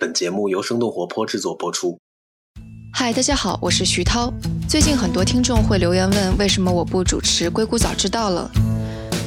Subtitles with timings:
[0.00, 1.98] 本节目由生动活泼制作播出。
[2.94, 4.32] 嗨，大家好，我是徐涛。
[4.66, 8.50] 最近很多听众会留言问，为什么我不主持《硅谷早知道了》？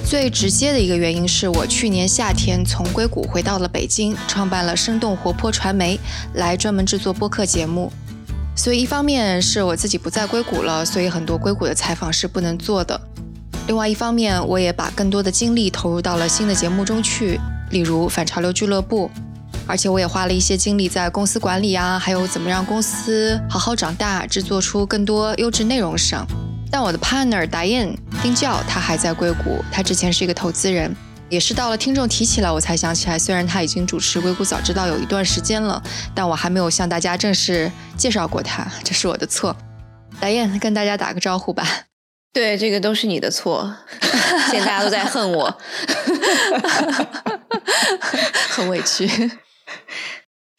[0.10, 6.00] 最直接的一个原因是我去年夏天从硅谷回到了北京，创办了生动活泼传媒，
[6.34, 7.92] 来专门制作播客节目。
[8.56, 13.00] 所以一方面是我自己不在硅谷了，所以很多硅谷的采访是不能做的。
[13.68, 19.12] 另外一方面，我也把更多的精力投入到了新的节目中去，例如反潮流俱乐部。
[19.66, 26.26] 而且我也花了一些精力在公司管理啊，还有怎么让公司好好长大，制作出更多优质内容上。
[26.72, 30.96] 但我的 partner Diane 丁教他还在硅谷，他之前是一个投资人，
[31.30, 33.20] 也是到了听众提起来我才想起来。
[33.20, 35.82] 虽然他已经主持硅谷早知道有一段时间了，
[36.16, 39.56] 但我还没有向大家正式介绍过他，这是我的错。
[40.20, 41.68] Diane 跟大家打个招呼吧。
[42.34, 43.76] 对，这个都是你的错，
[44.50, 45.56] 现在大家都在恨我，
[48.50, 49.08] 很委屈。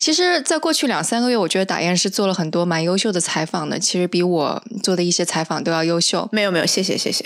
[0.04, 3.78] 其实，在过去两三个月，我觉得打燕是做了很多蛮优秀的采访的。
[3.78, 6.28] 其实比我做的一些采访都要优秀。
[6.30, 7.24] 没有没有，谢谢谢谢。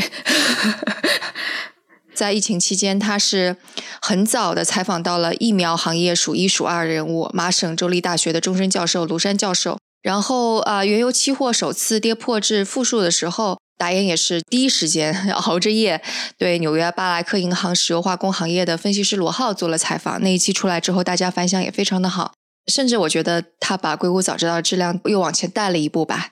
[2.15, 3.57] 在疫情期间，他是
[4.01, 9.77] 很早的采访到了疫苗行业数一数二的人物——麻省州立大学的终身教授卢山教授。
[10.01, 16.01] 然后啊，原油期货首次跌破至负数的时候，达彦也是第一时间 熬着夜
[16.39, 20.23] 对纽约巴莱克银行石油化工行业的分析师罗浩做了采访。
[20.23, 22.35] 那一期出来之后，大家反响也非常的好。
[22.69, 26.31] 甚至我觉得他把硅谷早知道的质量又往前带了一步吧。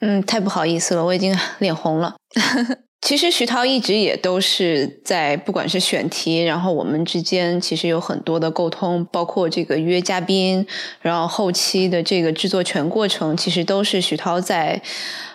[0.00, 2.16] 嗯，太不好意思了，我已经脸红了。
[3.04, 10.66] 其实徐涛一直也都是在，不管是选题，然后我们之间其实有很多的沟通，包括这个约嘉宾，
[11.02, 14.80] 然后后期的这个制作全过程，其实都是徐涛在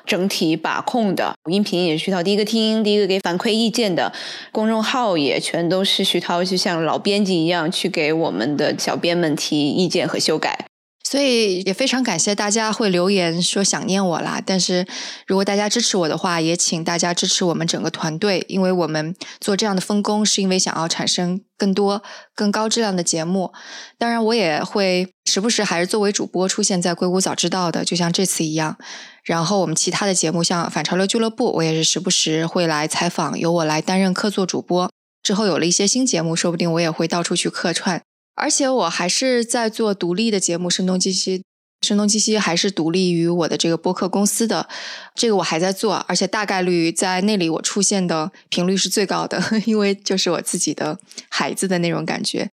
[0.03, 1.36] 整体把控的。
[1.48, 4.11] 音频也是徐涛第一个听，第一个给反馈意见的，
[4.52, 10.69] 公众号也全都是徐涛，就像老编辑一样去给我们的小编们提意见和修改。
[11.10, 14.40] 所以也非常感谢大家会留言说想念我啦。
[14.46, 14.86] 但是
[15.26, 22.04] 如果大家支持我的话，也请大家支持我们整个团队，因为我们做这样的分工，是因为想要产生更多
[22.36, 23.52] 更高质量的节目。
[23.98, 28.78] 当然，我也会时不时还是作为主播出现在硅谷早知道的，就像这次一样。
[29.23, 34.88] 然后我们其他的节目，像反潮流俱乐部，我也是时不时会来采访，由我来担任客座主播。
[35.23, 38.00] 之后有了一些新节目，说不定我也会到处去客串。
[38.39, 41.39] 而且我还是在做独立的节目，《声东击西》，
[41.88, 44.67] 《声东击西》还是独立于我的这个播客公司的，
[45.14, 50.98] 这个我还在做，而且大概率在那里我出现的频率是最高的， 因为就是我自己的
[51.30, 52.50] 孩子的那种感觉。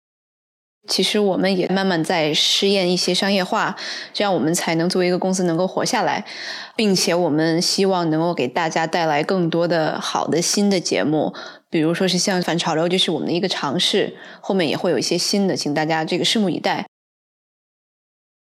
[0.88, 3.74] 其实我们也慢慢在试验一些商业化，
[4.14, 6.24] 这样我们才能作为一个公司能够活下来，
[6.76, 11.34] 并且我们希望能够给大家带来更多的好的新的节目。
[11.76, 16.87] 比如说是像反潮流，就是我们的一个尝试，后面也会有一些新的，请大家这个拭目以待。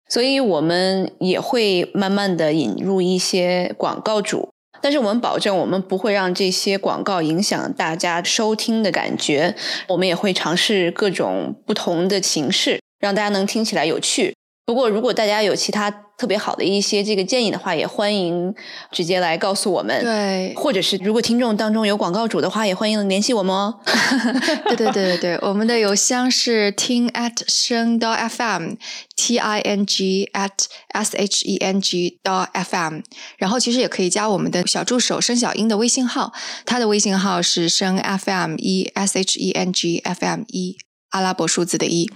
[0.10, 4.50] 所以我们也会慢慢的引入一些广告主，
[4.82, 9.56] 但是我们保证我们不会让这些广告影响大家收听的感觉。
[9.88, 14.36] 我们也会尝试各种不同的形式，让大家能听起来有趣。
[14.66, 18.54] 不过如果大家有其他，特别好的一些这个建议的话，也欢迎
[18.92, 20.00] 直接来告诉我们。
[20.02, 23.80] 对，或者是如果听众当中有广告主的话，也欢迎联系我们哦。
[24.70, 30.52] 对对对对对，我们的邮箱是 ting at 声 dot fm，t i n g at
[30.90, 33.02] s h e n g dot fm。
[33.38, 36.32] 然后其实也可以加我们的小助手申小英的微信号，
[36.66, 40.78] 他的微信号是声 fm 一 s h e n g f m 一
[41.10, 42.10] 阿拉伯数字的一。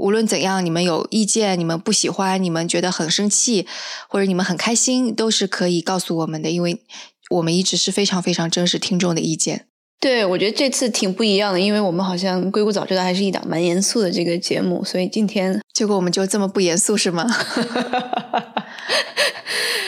[0.00, 3.66] 无论怎样，你们有意见，你们不喜欢，你们觉得很生气，
[4.08, 6.80] 或者你们很开心，都是可以告诉我们的，因为
[7.28, 9.66] 我们一直是非常非常珍视听众的意见。
[10.00, 17.26] 对，我觉得这次挺不一样的，因为我们好像《硅谷早知道》还是一档蛮严肃的这个节目，所以今天 结果我们就这么不严肃是吗？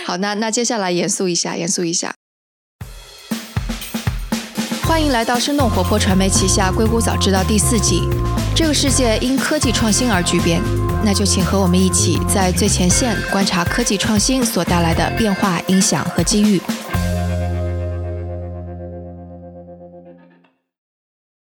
[0.04, 2.14] 好，那那接下来严肃一下，严肃一下。
[4.82, 8.02] 欢迎来到生动活泼传媒旗下《硅谷早知道》第四季。
[8.54, 10.62] 这个世界因科技创新而巨变，
[11.02, 16.60] 那就请和我们一起在最前线观察科技创新所带来的变化、影响和机遇。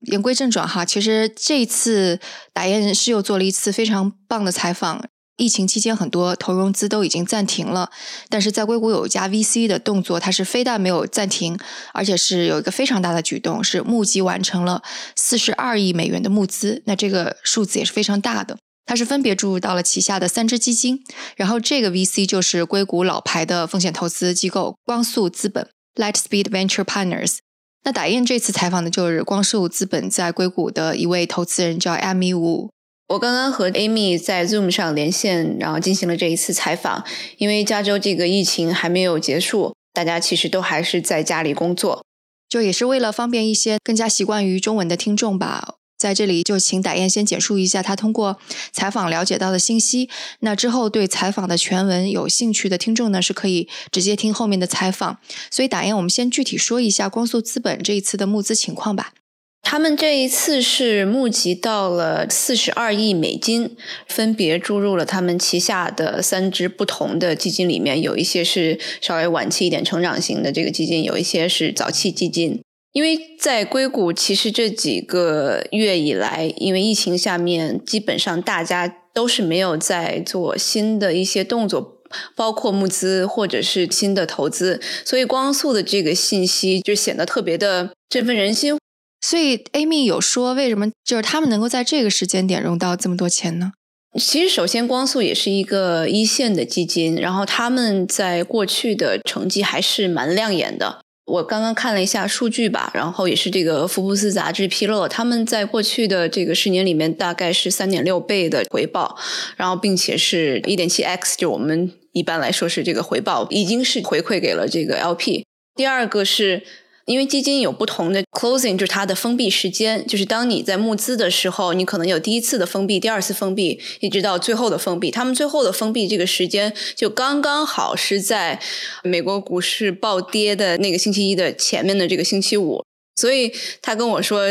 [0.02, 2.20] 言归正传哈，其实这一次
[2.52, 5.04] 打雁是又做了一次非常棒的采访。
[5.40, 7.90] 疫情期间，很多投融资都已经暂停了，
[8.28, 11.58] 但是在硅谷有一家 VC 的动作，它是非但没有暂停，
[11.94, 14.82] 而且是有一个非常大的举动，是募集完成了
[15.16, 16.82] 四十二亿美元的募资。
[16.84, 21.02] 那这个数字也是非常大的，它是分别注入到了旗下的三只基金，
[21.36, 27.38] 然后这个 VC 就是硅谷老牌的风险投资机构光速资本 （Lightspeed Venture Partners）。
[27.82, 32.68] 那打印这次采访的就是光速资本在硅谷的一位投资人，叫 Amy Wu。
[33.10, 37.04] 我刚刚和 Amy 在 Zoom 上连线，然后进行了这一次采访。
[37.38, 42.04] 因为加州这个疫情还没有结束，大家其实都还是在家里工作，
[42.48, 45.74] 就也是为了方便一些更加习惯于中文的听众吧。
[45.98, 48.38] 在这里就请打燕先简述一下他通过
[48.72, 50.08] 采访了解到的信息。
[50.38, 55.18] 那之后对采访的全文有兴趣的听众呢，是可以直接听后面的采访。
[55.50, 59.12] 所以打燕，我们先具体说一下光速资本这一次的募资情况吧。
[59.62, 63.76] 他们这一次是募集到了四十二亿美金，
[64.08, 72.60] 分别注入了他们旗下的三支不同的基金里面，有一些是稍微晚期一点成长型的这个基金，有一些是早期基金。
[72.92, 82.00] 因为在硅谷，其实这几个月以来，因为疫情下面，基本上大家都是没有在做新的一些动作，
[82.34, 88.76] 包括募资或者是新的投资，所以光速的这个信息就显得特别的振奋人心。
[89.20, 93.72] 所以，Amy 有说为什么就是他们能够在这个时间点融到这么多钱呢？
[94.18, 101.00] 其实，首先，光速也是一个一线的基金，然后他们在过去的成绩还是蛮亮眼的。
[101.26, 109.16] 我刚刚看了一下数据吧，然后也是这个福布斯杂志披露，他们在过去的这个十年里面，大概是三点六倍的回报，
[109.56, 115.44] 然后并且是一点七 x，就我们一般来说是这个回报，已经是回馈给了这个 LP。
[115.76, 116.62] 第二个是。
[117.10, 125.10] 因为基金有不同的 closing，就是它的封闭时间，就是当你在募资的时候，你可能有第一次的封闭，第二次封闭，一直到最后的封闭。
[125.10, 128.60] 他们最后的封闭这个时间就刚刚好是在
[129.02, 132.84] 美国股市暴跌的那个星期一的前面的这个星期五，
[133.16, 133.52] 所以
[133.82, 134.46] 他跟我说，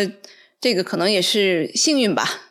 [0.60, 2.42] 这个可能也是幸运吧。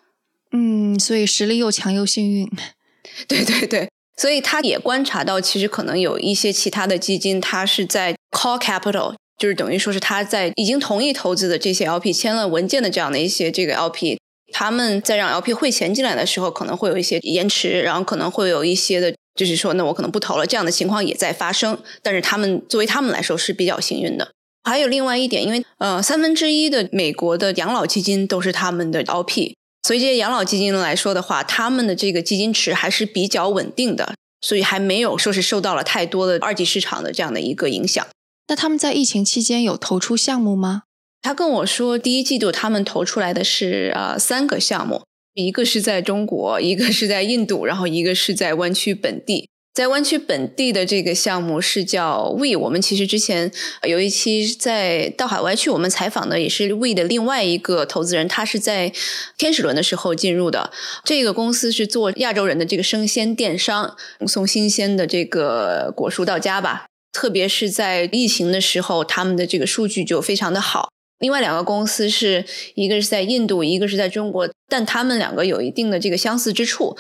[0.52, 2.50] 嗯，所以实力又强又幸运。
[3.28, 9.14] 对对对，所以他也观察到，其实可能有一些其他的基金，它是在 call capital。
[9.38, 14.19] 就是等于说是他在已经同意投资的这些 LP 签了文件的这样的一些这个 LP，
[14.52, 21.79] 他们在让 LP 汇钱进来的时候，可能会有一些延迟，然后可能会有一些的，就是说那我可能不投了，这样的情况也在发生。
[22.02, 24.29] 但是他们作为他们来说是比较幸运的。
[24.64, 29.55] 还有另外一点，因为呃三分之一的美国的养老基金都是他们的 LP，
[29.87, 38.05] 所以这些养老基金来说的话，他们的这个基金池还是比较稳定的，所以还没有说是受到了太多的二级市场的这样的一个影响。
[38.49, 40.83] 那他们在疫情期间有投出项目吗？
[41.23, 45.03] 他跟我说，第一季度他们投出来的是呃三个项目，
[45.35, 49.49] 一个是在中国，一个是在印度，然后一个是在湾区本地。
[49.75, 53.53] 在湾区本地的这个项目是叫 We，我们其实之前
[53.87, 58.93] 有一期在到海外去，我们采访的也是 We 的另外一个投资人，他是在
[59.37, 60.73] 天使轮的时候进入的。
[61.05, 63.97] 这个公司是做亚洲人的这个生鲜电商，
[64.27, 66.88] 送新鲜的这个果蔬到家吧。
[67.12, 70.88] 特别是在疫情的时候，他们的这个数据就非常的好。
[71.19, 72.44] 另外两个公司是
[72.76, 76.96] 一个是在印度，一个是在中国，但他们两个有一定的这个相似之处，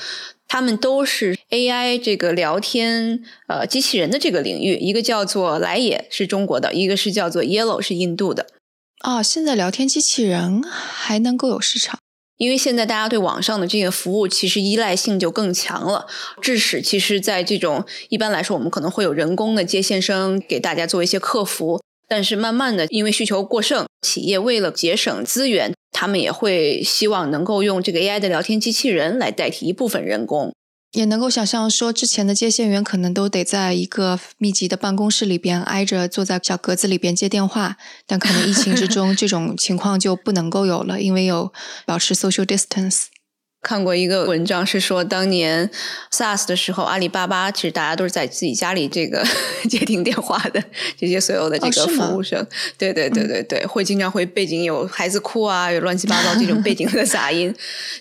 [0.48, 8.48] 他们都是 AI 这个聊天呃机器人的这个领域，一个叫做来也是中国的，一个是叫做 Yellow 是印度的。
[9.04, 12.00] 哦，现在聊天机器人还能够有市场。
[12.38, 16.06] 因为现在大家对网上的这些服务其实依赖性就更强了，
[16.40, 30.54] 致使其实，在这种一般来说，我们可能会有人工的接线生给大家做一些客服，但是慢慢的，因为需求过剩，企业为了节省资源，他们也会希望能够用这个 AI 的聊天机器人来代替一部分人工。
[30.92, 37.76] 也能够想象，说之前的接线员可能都得在一个密集的办公室里边挨着坐在小格子里边接电话，
[38.06, 41.52] 但可能疫情之 中这种情况就不能够有了，因为有
[41.84, 43.04] 保持 social distance。
[43.60, 45.68] 看过一个文章是说，当年
[46.12, 49.22] SARS 的时候，阿里巴巴其实大家都是在自己家里这个
[49.68, 50.62] 接听电话的，
[50.96, 52.46] 这些所有的这个服务生，
[52.78, 57.52] 对对对对对，会经常会背景有孩子哭啊，有乱七八糟这种背景的 杂音，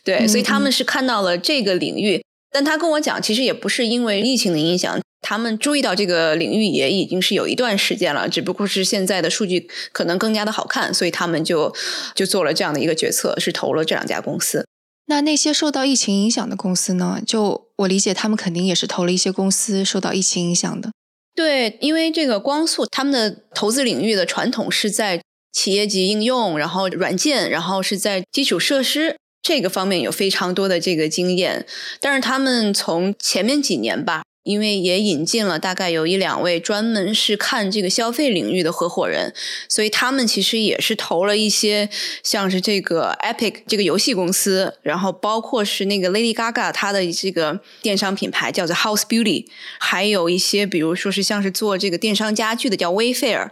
[0.04, 2.24] 对，所以他们是看到了这个领域。
[2.52, 11.76] 但他跟我讲，其实也不是因为疫情的影响，他们注意到这个领域也已经是有一段时间了，只不过是现在的数据可能更加的好看，所以他们就
[12.16, 14.66] 就做了这样的一个决策，是投了这两家公司。
[15.08, 17.22] 那那些受到疫情影响的公司呢？
[17.26, 20.92] 就我理解，他们肯定也是投了一些公司受到疫情影响的。
[21.36, 25.22] 对，因为这个光速他们的投资领域的传统是在
[25.54, 29.16] 企业级应用，然后软件，然后是在基础设施。
[29.42, 31.66] 这个方面有非常多的这个经验，
[32.02, 39.34] 但是他们从前面几年吧，因为也引进了大概有一两位专门是看这个消费领域的合伙人，
[39.70, 41.90] 所以他们其实也是投了一些
[42.24, 49.46] 像是这个 Epic 这个游戏公司，然后包括是那个 Lady Gaga 她的这个电商品牌叫做 House Beauty，
[49.80, 53.50] 还有一些比如说是像是做这个电商家具的叫 Wayfair，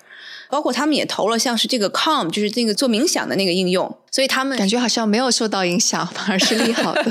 [0.55, 7.03] 包括他们也投了像是这个 Com，就是那个做冥想的那个应用，所以他们感觉好像没有受到影响，反而是利好的。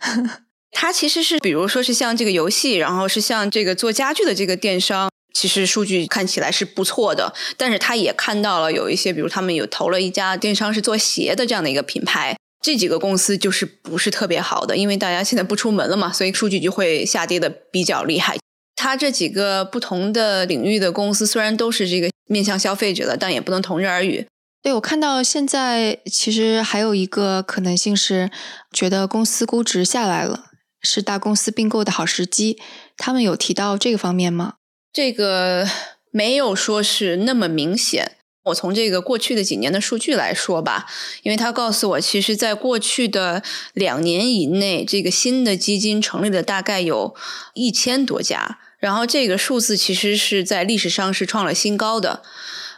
[0.72, 7.34] 它其实是，比如说是像这个游戏，然后是像这个做家具的这个电商，其实数据看起来是不错的。
[7.58, 18.38] 但是他也看到了有一些，比如他们有投了一家电商是做鞋的这样的一个品牌，这几个公司就是不是特别好的，因为大家现在不出门了嘛，所以数据就会下跌的比较厉害。
[18.74, 24.26] 它这几个不同的领域的公司虽然都是这个面向消费者的，但也不能同日而语。
[24.62, 28.30] 对我看到现在其实还有一个可能性是，
[28.72, 30.46] 觉得公司估值下来了。
[30.84, 32.58] 是大公司并购的好时机，
[32.96, 34.54] 他们有提到这个方面吗？
[34.92, 35.64] 这个
[36.10, 38.16] 没有说是那么明显。
[38.46, 40.86] 我从这个过去的几年的数据来说吧，
[41.22, 47.14] 因为他告诉我，其实在过去的两年以内，这个新的基金成立的大概有
[47.54, 52.22] 一千多家，然后这个数字其实是在历史上是创了新高的，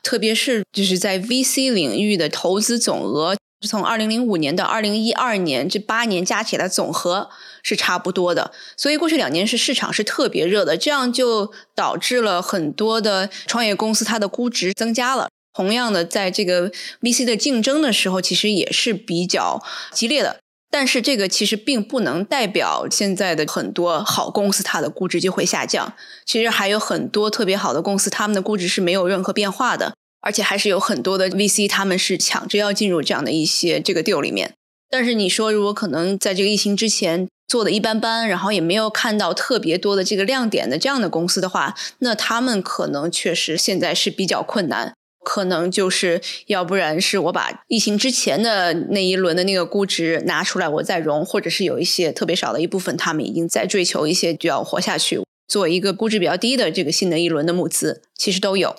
[0.02, 3.34] 特别是就是在 VC 领域的投资总额。
[3.66, 7.30] 从二零零五年到二零一二年这八年加起来总和
[7.62, 15.30] 是差不多的，所以过去两年是市场是特别热的，这样就导致了很多的创业公司它的估值增加了。
[15.54, 16.70] 同样的，在这个
[17.00, 20.43] VC 的竞争的时候，其实也是比较激烈的。
[20.74, 25.92] 但是这个其实并不能代表现在的很多好公司它的估值就会下降。
[26.26, 29.94] 其实还有很多特别好的公司，他们的估值是没有任何变化的。
[30.20, 34.54] 而且还是有很多的 VC，他们是抢着要进入这样的一些这个 deal 里面。
[34.90, 44.92] 但是你说，如果可能在这个疫情之前做的一般般，然后也没有看到特别多的这个亮点的这样的公司的话，那他们可能确实现在是比较困难。
[45.24, 58.76] 可能就是要不然是我把疫情之前的那一轮的那个估值拿出来，我再融，或者是有一些特别少的一部分，他们已经在追求一些就要活下去，做一个估值比较低的这个新的一轮的募资，其实都有。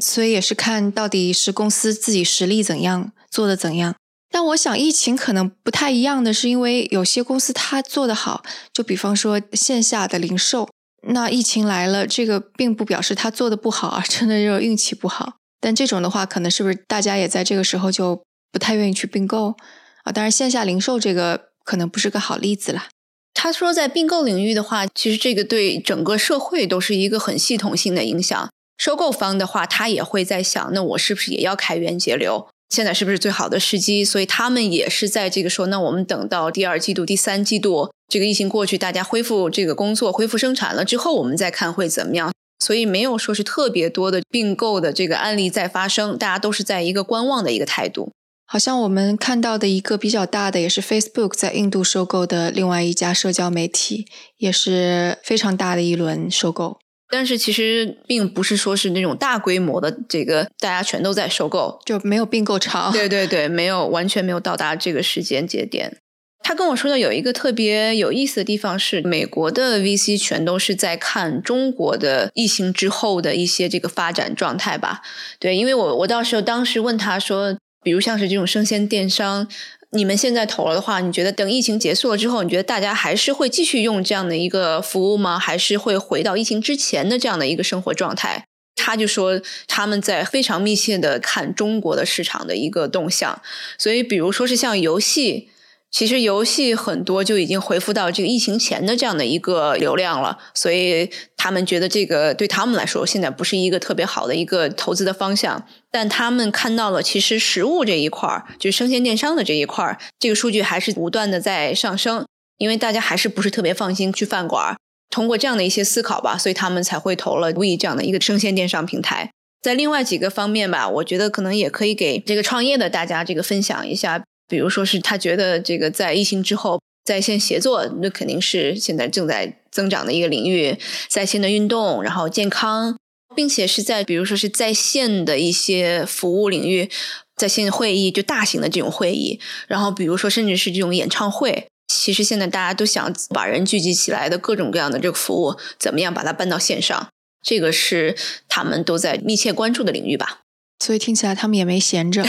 [0.00, 3.94] 所以也是看到底是公司自己实力怎样做的怎样，
[4.28, 10.68] 但我想疫情可能不太一样的是，因为有些公司它做得好，就比方说线下的零售，
[11.06, 15.34] 那疫情来了，这个并不表示它做的不好啊，真的就是运气不好。
[15.64, 19.54] 但这种的话，可能是不是大家也在这个时候就不太愿意去并购
[20.02, 20.12] 啊？
[20.12, 22.88] 当然线下零售这个可能不是个好例子啦。
[23.32, 28.50] 他说在并购领域的话，其实这个对整个社会都是一个很系统性的影响。
[28.76, 32.46] 收购方的话，他也会在想，那我是不是也要开源节流？
[32.68, 34.04] 现在是不是最好的时机？
[34.04, 42.33] 所以他们也是在这个说，那我们等到第二季度、第三季度，这个疫情过去，大家恢复这个工作、恢复生产了之后，我们再看会怎么样。
[42.64, 48.10] 所以没有说是特别多的并购的这个案例在发生，大家都是在一个观望的一个态度。
[48.46, 54.06] 好像我们看到的一个比较大的，也是 Facebook 在印度收购的另外一家社交媒体，
[54.38, 56.78] 也是非常大的一轮收购。
[57.10, 62.90] 但是其实并不是说是那种大规模的，这个大家全都在收购，就没有并购潮。
[62.90, 65.98] 对对对，没有完全没有到达这个时间节点。
[66.46, 75.00] 他跟我说的有一个特别有意思的地方是，美国的 VC 全都是在看中国的疫情之后的一些这个发展状态吧？
[75.38, 79.48] 对，因为我我到时候当时问他说，比如像是这种生鲜电商。
[79.92, 85.38] 你们现在投了的话，你觉得等疫情结束了之后，你觉得大家还是会继续用这样的一个服务吗？
[85.38, 88.44] 还是会回到疫情之前的这样的一个生活状态？
[88.74, 93.40] 他就说他们在非常密切的看中国的市场的一个动向，
[93.78, 95.48] 所以比如说是像游戏。
[95.94, 105.64] 其实游戏很多就已经恢复到这个疫情前的这样的一个流量了，所以他们觉得这个对他们来说现在不是一个特别好的一个投资的方向。
[105.92, 112.26] 但他们看到了，其实食物这一块儿，就是生鲜电商的这一块儿，这个数据还是不断的在上升，
[112.58, 114.74] 因为大家还是不是特别放心去饭馆。
[115.10, 119.30] 通过这样的一些思考吧，所以他们才会投了 We 这样的一个生鲜电商平台。
[119.62, 124.24] 在另外几个方面吧，我觉得可能也可以给这个创业的大家这个分享一下。
[124.48, 130.76] 比如说是他觉得这个在疫情之后，在线协作那肯定是现在正在增长的一个领域，
[131.08, 132.96] 在线的运动，然后健康，
[133.34, 136.88] 并且是在比如说是在线的一些服务领域，
[137.36, 147.08] 在线会议就大型的这种会议，然后比如说甚至是这种演唱会，其实现在大家都想把人聚集起来的各种各样的这个服务，怎么样把它搬到线上，
[147.42, 148.16] 这个是
[148.48, 150.40] 他们都在密切关注的领域吧。
[150.78, 152.24] 所以听起来他们也没闲着，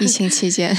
[0.00, 0.76] 疫情期间。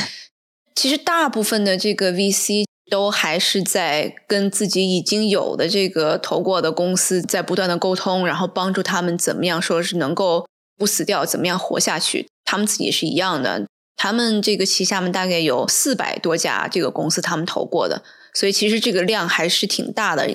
[0.81, 10.47] 其实大部分的这个 VC 都还是在跟自己已经有的这个投过的公司在不断的沟通，然后帮助他们怎么样说是能够
[10.79, 12.25] 不死掉，怎么样活下去。
[12.43, 18.01] 他们自己是一样的，他们这个旗下面大概有四百多家这个公司，他们投过的，
[18.33, 20.27] 所以其实这个量还是挺大的。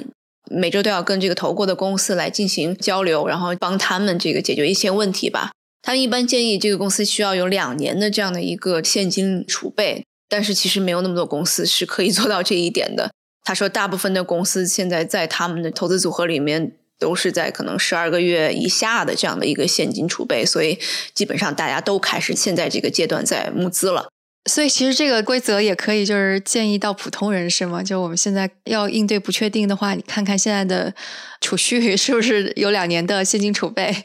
[0.49, 5.51] 每周都要跟这个投过的公司来进行交流，然后帮他们这个解决一些问题吧。
[5.83, 10.05] 他们一般建议这个公司需要有两年的这样的一个现金储备。
[10.29, 13.11] 但是其实没有那么多公司是可以做到这一点的。
[13.45, 20.79] 他说，大部分的公司现在在他们的投资组合里面都是在可能十二个月以下的这样的一个现金储备，所以
[21.15, 24.09] 基本上大家都开始现在这个阶段在募资了。
[24.51, 27.83] 所以其实这个规则也可以就是建议到普通人是吗？
[27.83, 30.93] 就我们现在要应对不确定的话，你看看现在的
[31.41, 34.05] 储蓄是不是有两年的现金储备？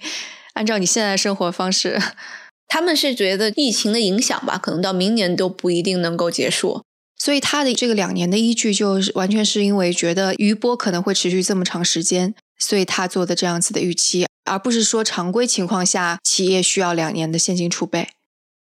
[0.53, 1.99] 按照你现在的生活方式。
[2.73, 6.81] 他们是觉得疫情的影响吧，可能到明年都不一定能够结束，
[7.17, 18.07] 所以他的这个两年的依据，就是完全是因为觉得余波可能会持续这么长时间，所以他做的这样子的预期，而不是说常规情况下企业需要两年的现金储备。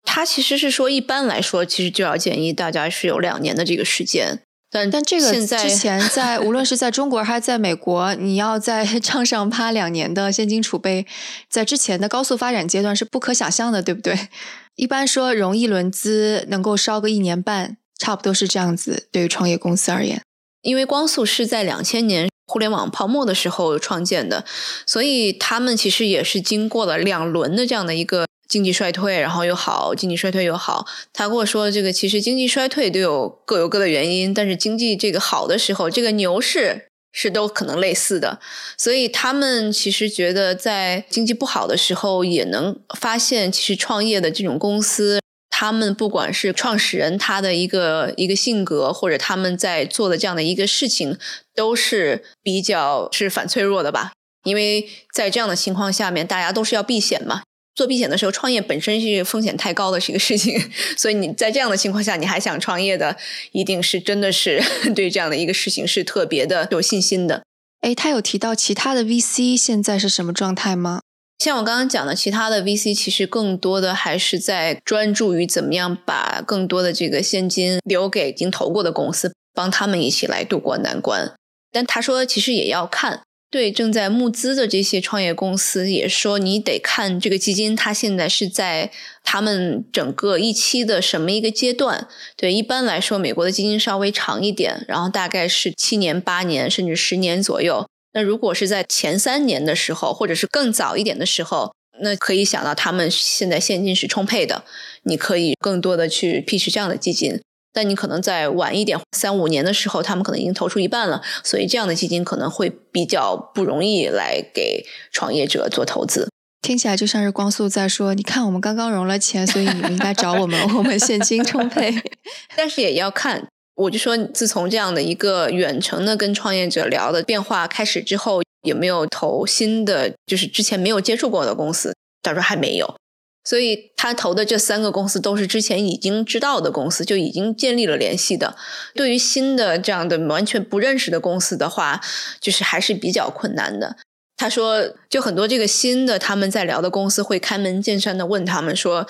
[0.04, 4.40] 他其实是说，一般来说，其实就要建议大家是有两年的这个时间。
[4.70, 11.06] 但但这个之前 在无论是在中国还是在美国，你要在 账上趴两年的现金储备，
[11.48, 14.28] 在之前的高速发展阶段是不可想象的，对不对？
[14.76, 19.08] 一般说容易轮资能够烧个一年半，差不多是这样子。
[19.10, 20.22] 对于创业公司而言，
[20.62, 24.44] 因为光速是在两千年互联网泡沫的时候创建的，
[24.84, 28.26] 所以他们其实也是经过了两轮的这样的一个。
[28.48, 30.86] 经济衰退，然后又好，经济衰退又好。
[31.12, 38.40] 他跟我说，这个其实经济衰退都有各有各的原因，但是经济这个好的时候，这个牛市是都可能类似的。
[38.78, 45.20] 所以他们其实觉得，在经济不好的时候，也能发现，其实创业的这种公司，
[45.60, 51.18] 他们不管是创始人他的一个一个性格，或者他们在做的这样的一个事情，
[51.52, 54.12] 都是比较是反脆弱的吧。
[54.44, 57.42] 因为在这样的情况下面，大家都是要避险嘛。
[57.74, 60.56] 做避险的时候，创业本身是风险太高的是一个事情，
[60.96, 63.16] 所以你在这样的情况下，你还想创业的，
[63.50, 64.62] 一定是真的是
[64.94, 67.42] 对这样的一个事情是特别的有信心的。
[67.80, 71.00] 哎，他有提到其他的 VC 现在是什么状态吗？
[71.38, 81.32] 像我刚刚讲的，其他的 VC 其实更多的还是在专注于怎么样把更多的这个现金留给已经投过的公司，帮他们一起来渡过难关。
[81.70, 83.20] 但他说，其实也要看。
[83.50, 88.90] 对正在募资的这些创业公司也说，你得看这个基金，它现在是在
[89.24, 92.06] 他们整个一期的什么一个阶段。
[92.36, 97.86] 对，一般来说，美国的基金稍微长一点，然后大概是七年、八年甚至十年左右。
[98.12, 104.64] 那如果是在前三年的时候，或者是更早一点的时候，那可以想到他们现在现金是充沛的，
[105.02, 107.40] 你可以更多的去 pitch 这样的基金。
[107.70, 116.28] 但你可能在晚一点，三五年的时候，他们可能已经投出一半了，所以这样的基金可能会比较不容易来给创业者做投资。
[116.62, 121.94] 听起来就像是光速在说：“你看，我们刚刚融了钱，所以你们应该找我们，我们现金充沛。
[122.56, 123.46] ”但是也要看，
[123.78, 131.94] 我就说，自从这样的一个远程的跟创业者聊的变化开始之后，有没有投新的，就是之前没有接触过的公司？
[132.22, 132.96] 他说还没有。
[133.44, 138.56] 所以他投的这三个公司都是之前已经知道的公司，就已经建立了联系的。
[138.94, 142.00] 对于新的这样的完全不认识的公司的话，
[142.40, 143.96] 就是还是比较困难的。
[144.38, 149.04] 他说，就很多这个新的他们在聊的公司会开门见山的问他们说：“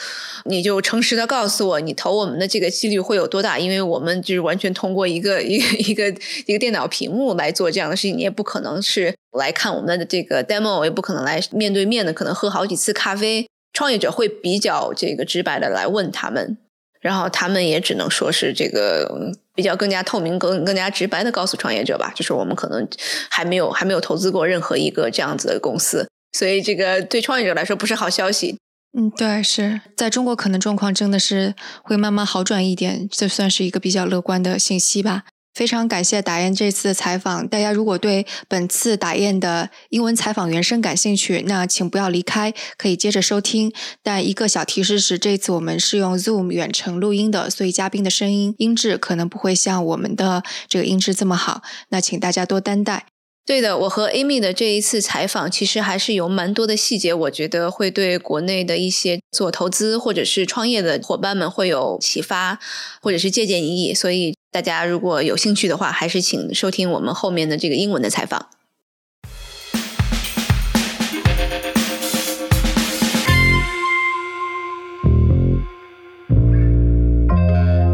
[0.46, 3.58] 你就诚实的告诉我，你投我们的这个几率会有多大？
[3.58, 6.08] 因为我们就是完全通过一个一个一个
[6.46, 16.56] 一个电脑屏幕来做这样的事情，你也不可能是来看我们的这个 demo，也不可能来面对面的，可能喝好几次咖啡。”创业者会比较这个直白的来问他们，
[17.00, 22.88] 然后他们也只能说是这个比较更加透明、更更加直白的告诉创业者吧，就是我们可能
[23.28, 28.56] 还没有还没有投资过任何一个这样子的公司，所以这个对创业者来说不是好消息。
[28.96, 35.24] 嗯，对，是在中国可能状况真的是会慢慢好转一点，这算是一个比较乐观的信息吧。
[35.58, 37.48] 非常感谢打雁这次的采访。
[37.48, 43.72] 大家如果对本次打雁的英文采访原声感兴趣，那请不要离开，可以接着收听。
[44.00, 51.62] 但一个小提示是，这次我们是用 Zoom 远程录音的，所以嘉宾的声音音质可能不会像我们的这个音质这么好。
[51.88, 53.06] 那请大家多担待。
[53.44, 62.60] 对的，我和 Amy 的这一次采访，其实还是有蛮多的细节，我觉得会对国内的一些做投资或者是创业的伙伴们会有启发，
[63.02, 63.92] 或者是借鉴意义。
[63.94, 68.48] 所以大家如果有兴趣的话，还是请收听我们后面的这个英文的采访。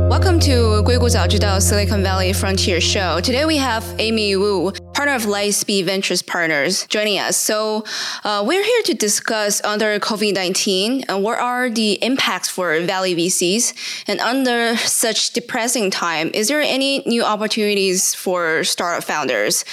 [0.08, 3.20] Welcome to 硅谷早知道 Silicon Valley Frontier Show.
[3.20, 7.37] Today we have Amy Wu, partner of Lightspeed Ventures Partners, joining us.
[7.37, 7.85] So
[8.22, 14.04] uh, we're here to discuss under COVID-19 and what are the impacts for Valley VCs.
[14.07, 19.64] And under such depressing time, is there any new opportunities for startup founders?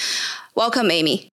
[0.56, 1.30] Welcome, Amy.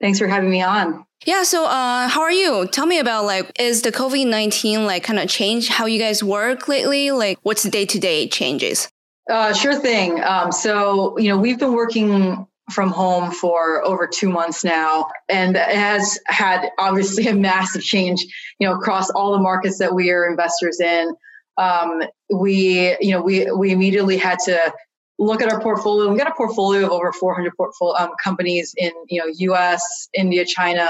[0.00, 1.04] Thanks for having me on.
[1.26, 1.42] Yeah.
[1.42, 2.68] So, uh, how are you?
[2.68, 6.24] Tell me about like, is the COVID nineteen like kind of changed how you guys
[6.24, 7.12] work lately?
[7.12, 8.88] Like, what's the day to day changes?
[9.30, 10.20] Uh, sure thing.
[10.24, 15.56] Um, so, you know, we've been working from home for over two months now, and
[15.56, 18.24] it has had obviously a massive change,
[18.58, 21.14] you know, across all the markets that we are investors in.
[21.58, 24.72] Um, we, you know, we we immediately had to
[25.18, 26.10] look at our portfolio.
[26.10, 30.44] We got a portfolio of over 400 portfolio um, companies in you know U.S., India,
[30.44, 30.88] China,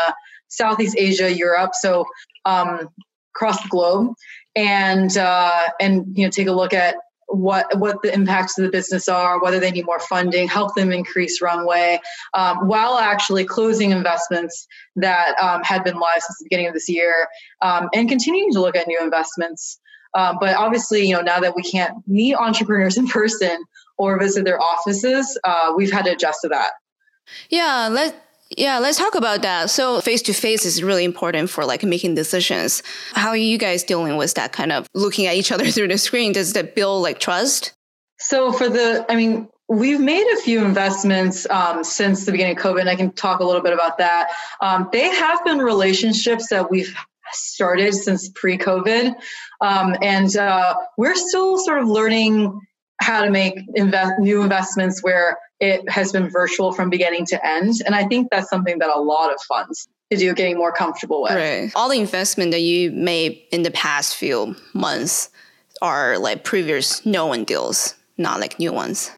[0.48, 1.72] Southeast Asia, Europe.
[1.74, 2.04] So
[2.44, 2.88] um,
[3.34, 4.14] across the globe,
[4.54, 6.96] and uh, and you know take a look at
[7.28, 10.92] what what the impacts of the business are, whether they need more funding, help them
[10.92, 11.98] increase runway,
[12.34, 16.88] um, while actually closing investments that um, had been live since the beginning of this
[16.88, 17.26] year,
[17.62, 19.78] um, and continuing to look at new investments.
[20.14, 23.64] Um, but obviously, you know, now that we can't meet entrepreneurs in person
[23.98, 26.72] or visit their offices, uh, we've had to adjust to that.
[27.48, 28.14] Yeah, let
[28.56, 29.70] yeah, let's talk about that.
[29.70, 32.82] So face to face is really important for like making decisions.
[33.12, 35.98] How are you guys dealing with that kind of looking at each other through the
[35.98, 36.32] screen?
[36.32, 37.72] Does that build like trust?
[38.18, 42.62] So for the, I mean, we've made a few investments um, since the beginning of
[42.62, 42.80] COVID.
[42.80, 44.28] And I can talk a little bit about that.
[44.60, 46.94] Um, they have been relationships that we've
[47.32, 49.14] started since pre-COVID,
[49.62, 52.60] um, and uh, we're still sort of learning
[53.02, 57.74] how to make invest, new investments where it has been virtual from beginning to end.
[57.84, 61.22] And I think that's something that a lot of funds to do getting more comfortable
[61.22, 61.32] with.
[61.32, 61.72] Right.
[61.74, 65.30] All the investment that you made in the past few months
[65.80, 69.10] are like previous known deals, not like new ones.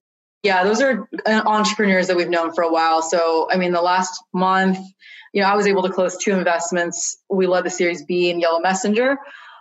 [0.42, 3.00] Yeah, those are uh, entrepreneurs that we've known for a while.
[3.00, 4.78] So, I mean, the last month,
[5.32, 7.16] you know, I was able to close two investments.
[7.30, 9.16] We led the Series B in Yellow Messenger,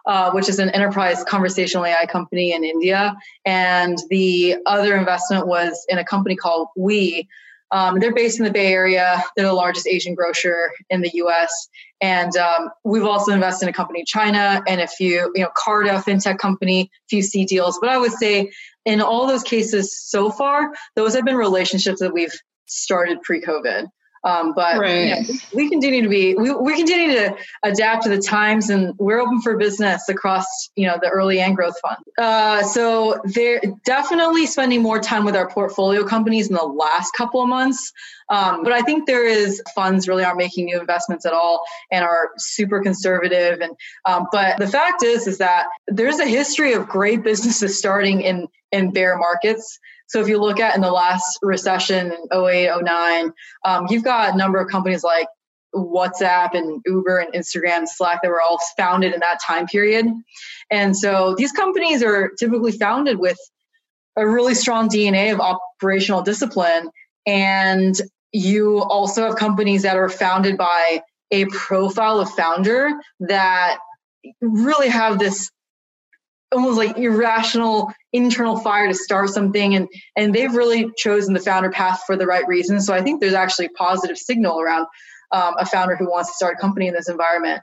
[0.06, 3.16] uh, which is an enterprise conversational AI company in India.
[3.46, 7.28] And the other investment was in a company called Weee.
[7.72, 9.24] Um, they're based in the Bay Area.
[9.36, 11.70] They're the largest Asian grocer in the U.S.
[12.02, 15.50] And um, we've also invested in a company in China and a few, you know,
[15.56, 17.80] Carta, fintech company, few C deals.
[17.82, 18.52] But I would say
[18.86, 22.34] in all those cases so far, those have been relationships that we've
[22.68, 23.88] started pre-COVID.
[24.24, 25.20] Um, but right.
[25.20, 28.94] you know, we continue to be we, we continue to adapt to the times, and
[28.98, 31.98] we're open for business across you know the early and growth fund.
[32.18, 37.42] Uh, so they're definitely spending more time with our portfolio companies in the last couple
[37.42, 37.92] of months.
[38.30, 42.06] Um, but I think there is funds really aren't making new investments at all and
[42.06, 43.60] are super conservative.
[43.60, 43.74] And
[44.06, 48.48] um, but the fact is is that there's a history of great businesses starting in
[48.72, 49.80] in bear markets.
[50.08, 53.34] So if you look at in the last recession in 08, 09,
[53.66, 55.28] um, you've got a number of companies like
[55.76, 60.06] WhatsApp and Uber and Instagram, and Slack that were all founded in that time period.
[60.70, 63.38] And so these companies are typically founded with
[64.16, 66.90] a really strong DNA of operational discipline.
[67.26, 68.00] And
[68.32, 73.80] you also have companies that are founded by a profile of founder that
[74.42, 75.50] really have this
[76.54, 81.72] almost like irrational internal fire to start something and and they've really chosen the founder
[81.72, 84.86] path for the right reasons so i think there's actually a positive signal around
[85.34, 87.62] um, a founder who wants to start a company in this environment.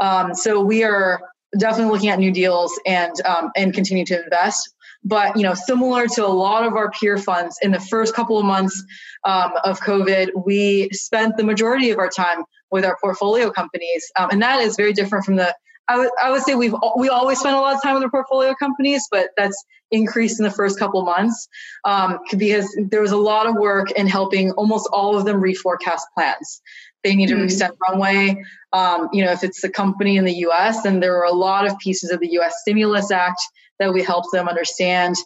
[0.00, 1.20] Um, so we are
[1.58, 4.74] definitely looking at new deals and um, and continue to invest.
[5.04, 8.38] But you know similar to a lot of our peer funds in the first couple
[8.38, 8.82] of months
[9.24, 14.30] um, of covid we spent the majority of our time with our portfolio companies um,
[14.30, 15.52] and that is very different from the
[15.88, 18.10] I would, I would say we've we always spend a lot of time with our
[18.10, 21.48] portfolio companies, but that's increased in the first couple months
[21.84, 26.00] um, because there was a lot of work in helping almost all of them reforecast
[26.14, 26.62] plans.
[27.04, 27.36] They mm-hmm.
[27.36, 28.42] to extend runway.
[28.72, 31.66] Um, you know, if it's a company in the U.S., then there were a lot
[31.66, 32.54] of pieces of the U.S.
[32.60, 33.40] Stimulus Act
[33.78, 35.16] that we helped them understand.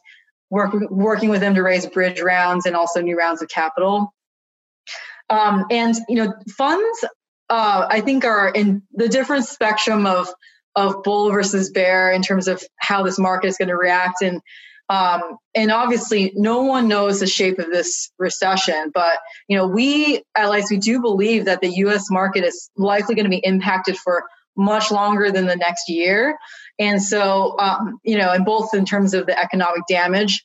[0.48, 4.14] Work, working with them to raise bridge rounds and also new rounds of capital.
[5.28, 7.04] Um, and you know, funds
[7.48, 10.28] uh, I think are in the different spectrum of
[10.74, 14.22] of bull versus bear in terms of how this market is going to react.
[14.22, 14.42] And
[14.88, 20.22] um, and obviously no one knows the shape of this recession but you know we
[20.36, 23.96] at least we do believe that the us market is likely going to be impacted
[23.96, 24.22] for
[24.56, 26.38] much longer than the next year.
[26.78, 30.44] And so um, you know and both in terms of the economic damage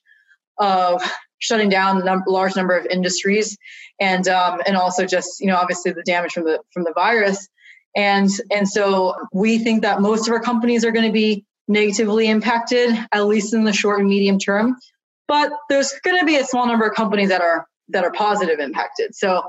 [0.58, 1.04] of
[1.42, 3.58] shutting down a num- large number of industries
[4.00, 7.48] and um, and also just you know obviously the damage from the from the virus.
[7.96, 12.28] And and so we think that most of our companies are going to be negatively
[12.28, 14.78] impacted at least in the short and medium term.
[15.28, 18.60] But there's going to be a small number of companies that are that are positive
[18.60, 19.16] impacted.
[19.16, 19.44] So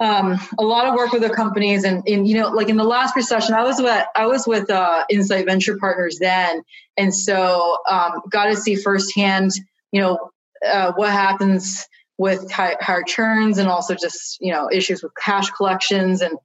[0.00, 2.84] um, a lot of work with the companies and, and you know like in the
[2.84, 6.62] last recession i was with i was with uh, insight venture partners then.
[6.98, 9.52] And so um, got to see firsthand
[9.92, 10.30] you know
[10.64, 11.86] uh, what happens
[12.18, 16.36] with high, higher churns and also just you know issues with cash collections and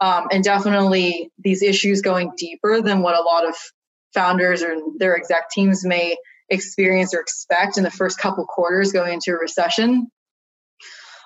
[0.00, 3.54] um, and definitely these issues going deeper than what a lot of
[4.14, 6.16] founders or their exec teams may
[6.48, 10.10] experience or expect in the first couple quarters going into a recession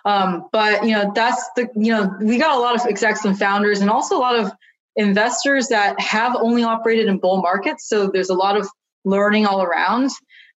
[0.04, 3.38] um, but you know, that's the you know we got a lot of execs and
[3.38, 4.52] founders, and also a lot of
[4.96, 7.88] investors that have only operated in bull markets.
[7.88, 8.68] So there's a lot of
[9.04, 10.10] learning all around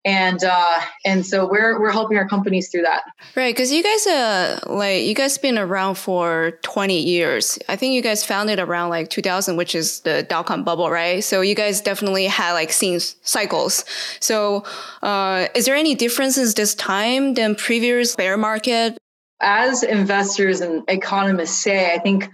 [0.05, 3.03] and uh, and so we're we're helping our companies through that.
[3.35, 7.59] Right, because you guys are like you guys been around for twenty years.
[7.67, 10.63] I think you guys founded it around like two thousand, which is the dot com
[10.63, 11.23] bubble, right?
[11.23, 13.83] So you guys definitely had like seen cycles.
[14.19, 14.63] So
[15.01, 18.97] uh, is there any differences this time than previous bear market?
[19.41, 22.29] as investors and economists say, I think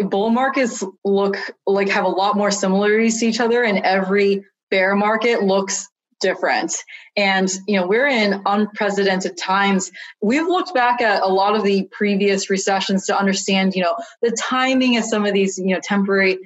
[0.00, 4.94] bull markets look like have a lot more similarities to each other, and every bear
[4.94, 5.88] market looks
[6.20, 6.74] different.
[7.16, 9.90] And you know, we're in unprecedented times.
[10.20, 14.30] We've looked back at a lot of the previous recessions to understand, you know, the
[14.30, 16.38] timing of some of these, you know, temporary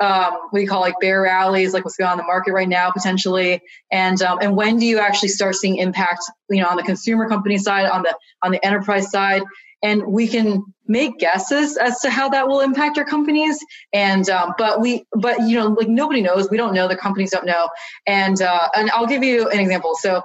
[0.00, 2.90] um, we call like bear rallies, like what's going on in the market right now
[2.90, 6.82] potentially, and um, and when do you actually start seeing impact, you know, on the
[6.82, 9.42] consumer company side, on the on the enterprise side,
[9.84, 13.58] and we can make guesses as to how that will impact our companies,
[13.92, 17.30] and um, but we but you know like nobody knows, we don't know, the companies
[17.30, 17.68] don't know,
[18.06, 19.94] and uh, and I'll give you an example.
[20.00, 20.22] So,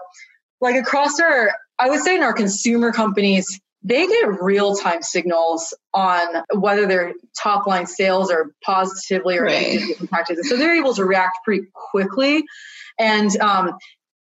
[0.62, 5.74] like across our, I would say in our consumer companies they get real time signals
[5.94, 9.74] on whether their top line sales are positively or right.
[9.74, 10.38] negatively impacted.
[10.44, 12.44] So they're able to react pretty quickly.
[13.00, 13.78] And um,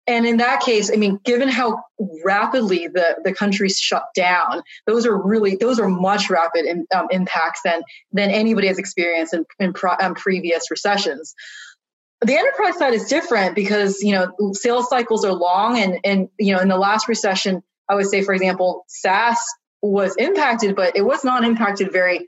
[0.07, 1.83] and in that case, I mean, given how
[2.23, 7.07] rapidly the, the country's shut down, those are really those are much rapid in, um,
[7.09, 11.33] impacts than than anybody has experienced in, in pro, um, previous recessions.
[12.21, 16.53] The enterprise side is different because you know sales cycles are long, and and you
[16.53, 19.37] know in the last recession, I would say, for example, SaaS
[19.81, 22.27] was impacted, but it was not impacted very,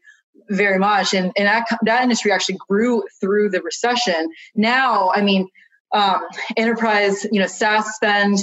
[0.49, 1.13] very much.
[1.13, 4.29] And, and that, that industry actually grew through the recession.
[4.55, 5.47] Now, I mean,
[5.91, 6.21] um,
[6.55, 8.39] enterprise, you know, SaaS spend,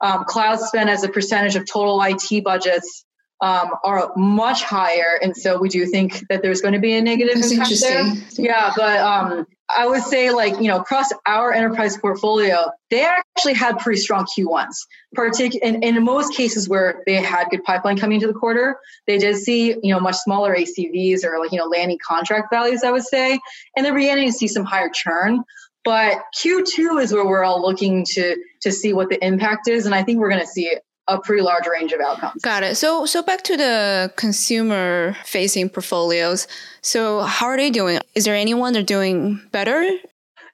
[0.00, 3.04] um, cloud spend as a percentage of total IT budgets
[3.40, 7.02] um, are much higher, and so we do think that there's going to be a
[7.02, 8.14] negative That's impact there.
[8.32, 13.52] Yeah, but um, I would say, like you know, across our enterprise portfolio, they actually
[13.52, 14.76] had pretty strong Q1s.
[15.16, 18.78] Partic- and, and in most cases where they had good pipeline coming into the quarter,
[19.06, 22.82] they did see you know much smaller ACVs or like you know landing contract values.
[22.84, 23.38] I would say,
[23.76, 25.44] and they're beginning to see some higher churn.
[25.86, 29.94] But Q2 is where we're all looking to to see what the impact is, and
[29.94, 30.76] I think we're going to see
[31.08, 32.42] a pretty large range of outcomes.
[32.42, 32.76] Got it.
[32.76, 36.48] So so back to the consumer facing portfolios.
[36.82, 38.00] So how are they doing?
[38.16, 39.88] Is there anyone they're doing better?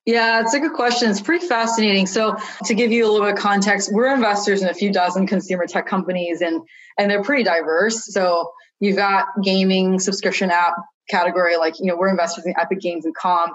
[0.05, 1.11] Yeah, it's a good question.
[1.11, 2.07] It's pretty fascinating.
[2.07, 5.27] So to give you a little bit of context, we're investors in a few dozen
[5.27, 6.61] consumer tech companies and
[6.99, 8.13] and they're pretty diverse.
[8.13, 10.75] So you've got gaming subscription app
[11.09, 13.51] category, like you know, we're investors in Epic Games and Calm.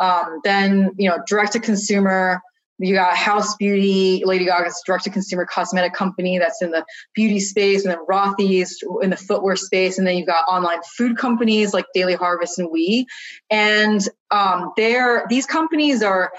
[0.00, 2.40] Um, then you know, direct to consumer,
[2.80, 6.84] you got House Beauty, Lady Gaga's direct to consumer cosmetic company that's in the
[7.14, 11.18] beauty space, and then Rothy's in the footwear space, and then you've got online food
[11.18, 13.06] companies like Daily Harvest and Weee,
[13.50, 16.32] and um, they're these companies are.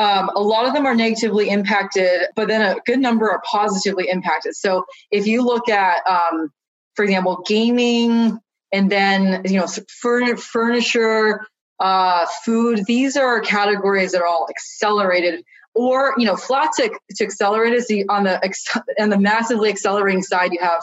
[0.00, 4.08] Um, a lot of them are negatively impacted, but then a good number are positively
[4.08, 4.54] impacted.
[4.54, 6.52] So if you look at, um,
[6.94, 8.38] for example, gaming,
[8.72, 9.66] and then you know
[10.00, 11.40] furniture,
[11.80, 15.44] uh, food, these are categories that are all accelerated.
[15.74, 18.42] Or you know flat to, to accelerate is the on the
[18.98, 20.82] and the massively accelerating side you have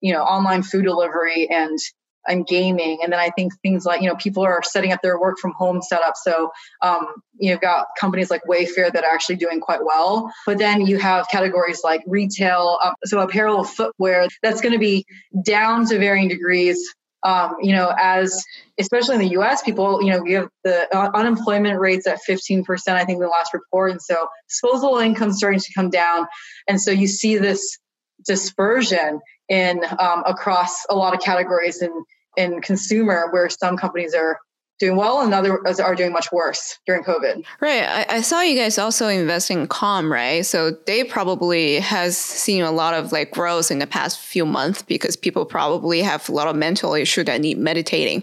[0.00, 1.78] you know online food delivery and
[2.26, 2.98] and gaming.
[3.02, 5.52] And then i think things like you know people are setting up their work from
[5.52, 6.14] home setup.
[6.16, 6.50] So
[6.82, 7.06] um,
[7.38, 10.30] you've got companies like wayfair that are actually doing quite well.
[10.44, 15.06] But then you have categories like retail um, so apparel footwear that's going to be
[15.42, 18.44] down to varying degrees um, you know, as
[18.78, 22.96] especially in the U.S., people, you know, we have the unemployment rates at 15 percent,
[22.96, 26.26] I think, in the last report, and so disposable income starting to come down,
[26.68, 27.78] and so you see this
[28.26, 32.04] dispersion in um, across a lot of categories in
[32.36, 34.38] in consumer, where some companies are
[34.78, 37.44] doing well and others are doing much worse during COVID.
[37.60, 37.82] Right.
[37.82, 40.46] I, I, saw you guys also invest in Calm, right?
[40.46, 44.82] So they probably has seen a lot of like growth in the past few months
[44.82, 48.22] because people probably have a lot of mental issue that need meditating.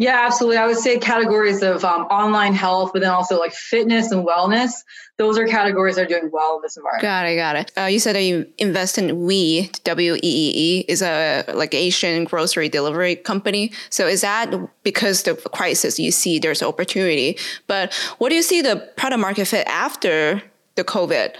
[0.00, 0.56] Yeah, absolutely.
[0.56, 4.70] I would say categories of um, online health, but then also like fitness and wellness.
[5.18, 7.02] Those are categories that are doing well in this environment.
[7.02, 7.72] Got it, got it.
[7.76, 11.74] Uh, you said that you invest in Weee, W E E E, is a like
[11.74, 13.72] Asian grocery delivery company.
[13.90, 14.50] So is that
[14.84, 17.36] because the crisis you see there's opportunity?
[17.66, 20.42] But what do you see the product market fit after
[20.76, 21.34] the COVID?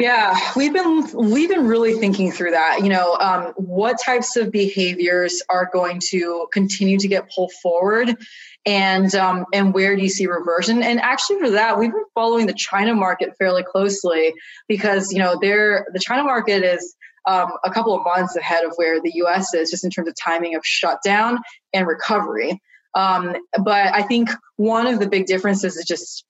[0.00, 2.80] Yeah, we've been we've been really thinking through that.
[2.82, 8.16] You know, um, what types of behaviors are going to continue to get pulled forward,
[8.64, 10.82] and um, and where do you see reversion?
[10.82, 14.34] And actually, for that, we've been following the China market fairly closely
[14.68, 16.94] because you know, there the China market is
[17.26, 19.54] um, a couple of months ahead of where the U.S.
[19.54, 21.38] is, just in terms of timing of shutdown
[21.72, 22.60] and recovery.
[22.94, 26.24] Um, but I think one of the big differences is just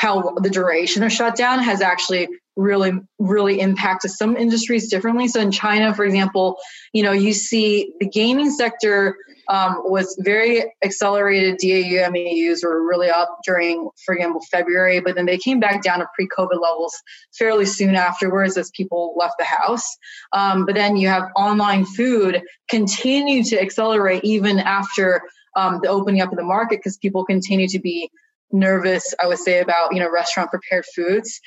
[0.00, 5.28] how the duration of shutdown has actually really really impacted some industries differently.
[5.28, 6.56] So in china for example
[6.94, 9.16] you know you see the gaming sector
[9.48, 11.58] um, was very accelerated.
[11.58, 15.98] DAU MAUs were really up during for example february but then they came back down
[15.98, 16.94] to pre-covid levels
[17.38, 19.98] fairly soon afterwards as people left the house.
[20.32, 25.20] Um, but then you have online food continue to accelerate even after
[25.56, 28.10] um, the opening up of the market because people continue to be
[28.52, 31.40] nervous, I would say, about you know restaurant prepared foods.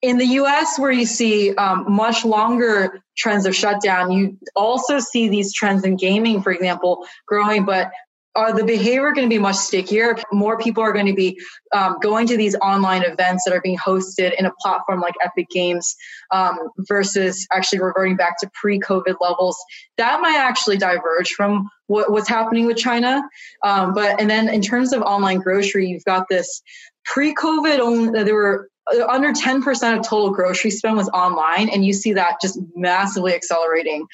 [0.00, 5.28] In the U.S., where you see um, much longer trends of shutdown, you also see
[5.28, 7.64] these trends in gaming, for example, growing.
[7.64, 7.90] But
[8.38, 10.16] are the behavior going to be much stickier?
[10.32, 11.40] More people are going to be
[11.74, 15.48] um, going to these online events that are being hosted in a platform like Epic
[15.50, 15.96] Games
[16.30, 19.58] um, versus actually reverting back to pre-COVID levels.
[19.96, 23.22] That might actually diverge from what, what's happening with China.
[23.64, 26.62] Um, but and then in terms of online grocery, you've got this
[27.06, 27.80] pre-COVID.
[27.80, 32.12] Only, there were uh, under 10% of total grocery spend was online and you see
[32.12, 34.06] that just massively accelerating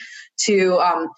[0.46, 1.08] to um,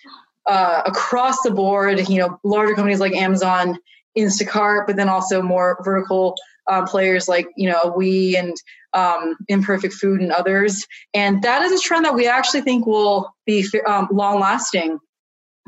[0.47, 3.79] uh, across the board, you know, larger companies like Amazon,
[4.17, 6.37] Instacart, but then also more vertical
[6.69, 8.57] um, players like, you know, Weee and
[8.93, 10.87] um, Imperfect Food and others.
[11.15, 14.99] And that is a trend that we actually think will be um, long lasting.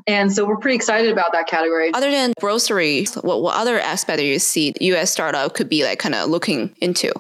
[0.07, 1.93] And so we're pretty excited about that category.
[1.93, 5.99] Other than grocery, what, what other aspect do you see US startup could be like
[5.99, 7.12] kind of looking into?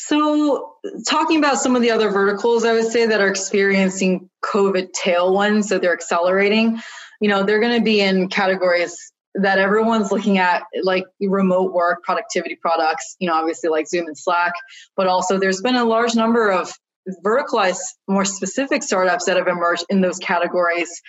[0.00, 0.74] So,
[1.08, 5.64] talking about some of the other verticals, I would say that are experiencing COVID tailwinds,
[5.64, 6.80] so they're accelerating.
[7.20, 8.96] You know, they're going to be in categories
[9.34, 13.16] that everyone's looking at, like remote work, productivity products.
[13.18, 14.52] You know, obviously like Zoom and Slack,
[14.96, 16.72] but also there's been a large number of
[17.26, 21.02] verticalized, more specific startups that have emerged in those categories.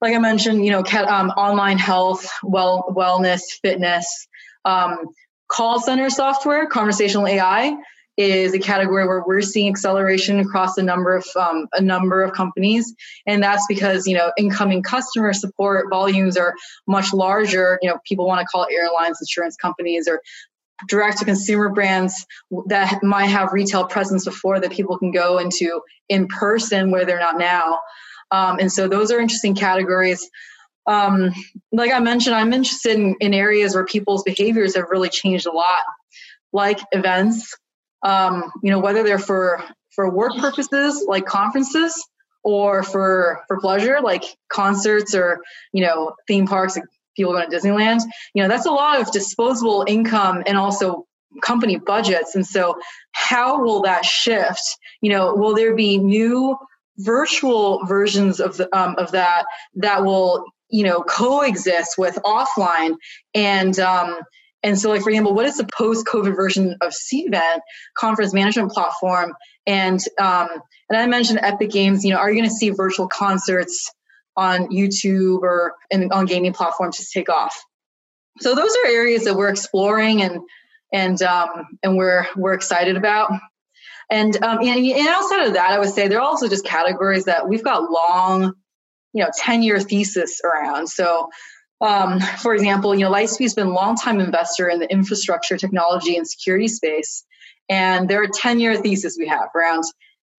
[0.00, 4.26] Like I mentioned, you know, um, online health, well, wellness, fitness,
[4.64, 5.08] um,
[5.46, 7.76] call center software, conversational AI
[8.20, 12.32] is a category where we're seeing acceleration across a number of um, a number of
[12.32, 12.94] companies,
[13.26, 16.54] and that's because you know incoming customer support volumes are
[16.86, 17.78] much larger.
[17.80, 20.20] You know, people want to call airlines, insurance companies, or
[20.88, 22.26] direct to consumer brands
[22.66, 27.18] that might have retail presence before that people can go into in person where they're
[27.18, 27.78] not now.
[28.30, 30.28] Um, and so those are interesting categories.
[30.86, 31.32] Um,
[31.72, 35.52] like I mentioned, I'm interested in, in areas where people's behaviors have really changed a
[35.52, 35.82] lot,
[36.52, 37.54] like events,
[38.02, 39.62] um, you know, whether they're for
[39.94, 42.06] for work purposes like conferences
[42.42, 45.40] or for for pleasure like concerts or
[45.72, 46.84] you know theme parks like
[47.16, 48.00] people going to disneyland
[48.34, 51.04] you know that's a lot of disposable income and also
[51.42, 52.34] company budgets.
[52.34, 52.78] And so
[53.12, 54.78] how will that shift?
[55.00, 56.56] You know will there be new
[56.98, 59.44] virtual versions of the, um, of that
[59.76, 62.96] that will you know coexist with offline?
[63.34, 64.18] And um,
[64.62, 67.60] and so, like for example, what is the post-COVID version of Cvent
[67.96, 69.34] conference management platform?
[69.66, 70.48] And um,
[70.88, 72.04] and I mentioned Epic Games.
[72.04, 73.90] You know, are you going to see virtual concerts
[74.36, 77.58] on YouTube or in, on gaming platforms to take off?
[78.40, 80.40] So those are areas that we're exploring and
[80.92, 83.32] and um, and we're we're excited about.
[84.12, 87.48] And, um, and and outside of that, I would say they're also just categories that
[87.48, 88.54] we've got long,
[89.12, 90.88] you know, ten year thesis around.
[90.88, 91.30] So
[91.80, 96.28] um, for example, you know, Lightspeed's been a long-time investor in the infrastructure, technology, and
[96.28, 97.24] security space.
[97.68, 99.84] And there are 10-year thesis we have around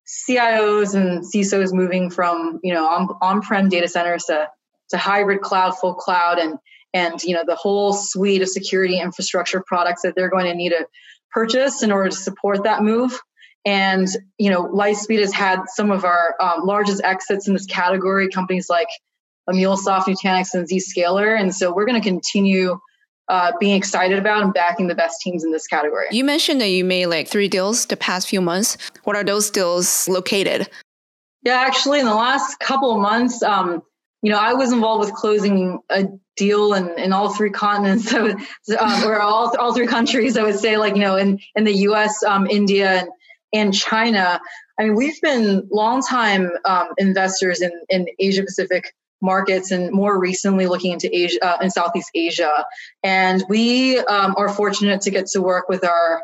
[0.06, 4.49] CIOs and CISOs moving from, you know, on, on-prem data centers to,
[4.89, 6.58] to hybrid cloud, full cloud, and
[6.93, 10.69] and you know the whole suite of security infrastructure products that they're going to need
[10.69, 10.86] to
[11.32, 13.17] purchase in order to support that move.
[13.65, 18.27] And you know, Lightspeed has had some of our um, largest exits in this category.
[18.30, 18.89] Companies like
[19.49, 21.39] MuleSoft, Nutanix, and Zscaler.
[21.39, 22.80] And so we're going to continue
[23.27, 26.08] uh, being excited about and backing the best teams in this category.
[26.12, 28.77] You mentioned that you made like three deals the past few months.
[29.04, 30.69] What are those deals located?
[31.44, 33.81] Yeah, actually, in the last couple of months, um,
[34.21, 38.29] you know, I was involved with closing a deal in, in all three continents, so,
[38.79, 40.37] um, or all, all three countries.
[40.37, 43.10] I would say, like you know, in in the U.S., um, India, and
[43.54, 44.39] and China.
[44.79, 50.19] I mean, we've been long time um, investors in in Asia Pacific markets and more
[50.19, 52.65] recently looking into Asia uh, in Southeast Asia.
[53.04, 56.24] And we um, are fortunate to get to work with our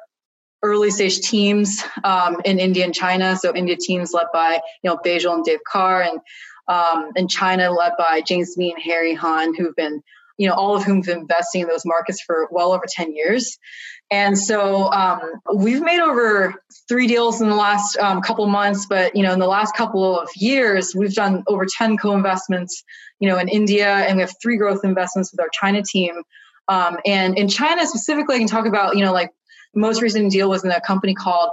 [0.63, 3.35] early stage teams um, in India and China.
[3.35, 6.19] So India teams led by you know Bejul and Dev Khare, and
[6.67, 10.01] um, in China led by James Mi and Harry Han, who've been
[10.37, 13.15] you know all of whom have been investing in those markets for well over 10
[13.15, 13.57] years
[14.09, 15.19] and so um,
[15.53, 16.55] we've made over
[16.87, 20.19] three deals in the last um, couple months but you know in the last couple
[20.19, 22.83] of years we've done over 10 co-investments
[23.19, 26.15] you know in india and we have three growth investments with our china team
[26.67, 29.31] um, and in china specifically i can talk about you know like
[29.75, 31.49] most recent deal was in a company called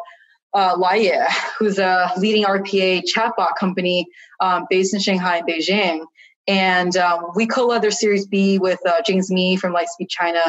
[0.54, 4.06] uh, who's a leading RPA chatbot company
[4.40, 6.06] um, based in Shanghai and Beijing.
[6.46, 10.42] And um, we co-led their Series B with uh, James Mi from Lightspeed China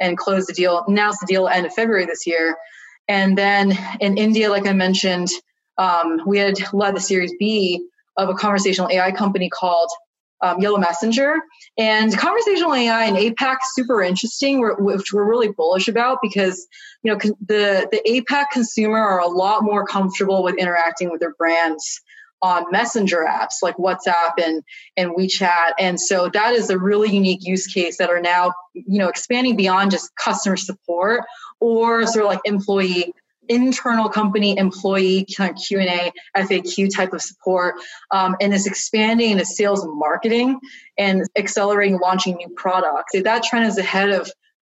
[0.00, 2.56] and closed the deal, announced the deal end of February this year.
[3.08, 5.28] And then in India, like I mentioned,
[5.78, 7.86] um, we had led the Series B
[8.16, 9.90] of a conversational AI company called
[10.42, 11.36] um, Yellow Messenger.
[11.78, 16.66] And conversational AI and APAC super interesting, which we're really bullish about because
[17.02, 21.34] you know the the APAC consumer are a lot more comfortable with interacting with their
[21.34, 22.00] brands
[22.42, 24.62] on messenger apps like WhatsApp and
[24.96, 25.72] and WeChat.
[25.78, 29.56] And so that is a really unique use case that are now you know expanding
[29.56, 31.24] beyond just customer support
[31.60, 33.12] or sort of like employee
[33.48, 37.76] internal company employee kind of q&a faq type of support
[38.10, 40.58] um, and is expanding into sales and marketing
[40.98, 44.28] and accelerating launching new products that trend is ahead of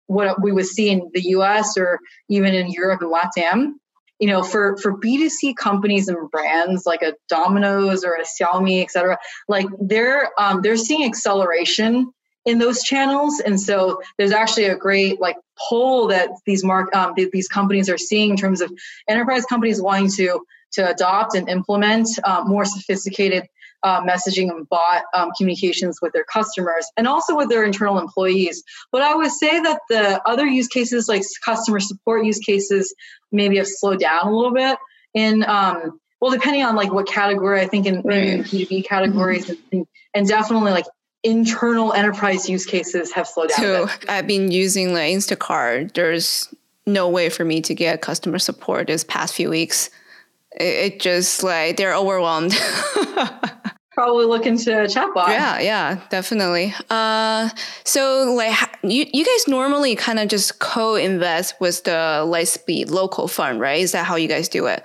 [0.07, 3.75] what we would see in the us or even in europe and latam
[4.21, 8.91] you know for for b2c companies and brands like a domino's or a xiaomi et
[8.91, 12.13] cetera like they're um, they're seeing acceleration
[12.45, 13.41] in those channels.
[13.41, 15.37] And so there's actually a great like
[15.69, 18.73] pull that these mark um, these companies are seeing in terms of
[19.09, 23.45] enterprise companies wanting to to adopt and implement um, more sophisticated
[23.85, 28.65] uh, messaging and bot um, communications with their customers and also with their internal employees.
[28.91, 32.93] But I would say that the other use cases, like customer support use cases,
[33.31, 34.79] maybe have slowed down a little bit.
[35.13, 39.47] In um, well, depending on like what category, I think in maybe in B2B categories,
[39.47, 39.77] mm-hmm.
[39.77, 40.87] and, and definitely like
[41.23, 43.59] internal enterprise use cases have slowed down.
[43.59, 45.93] So I've been using like Instacart.
[45.95, 46.53] There's
[46.87, 49.91] no way for me to get customer support this past few weeks.
[50.53, 52.55] It, it just like they're overwhelmed.
[53.95, 55.29] Probably look into chatbot.
[55.29, 56.75] Yeah, yeah, definitely.
[56.91, 57.49] Uh,
[57.85, 63.61] so like you, you guys normally kind of just co-invest with the Lightspeed local fund,
[63.61, 63.81] right?
[63.81, 64.85] Is that how you guys do it?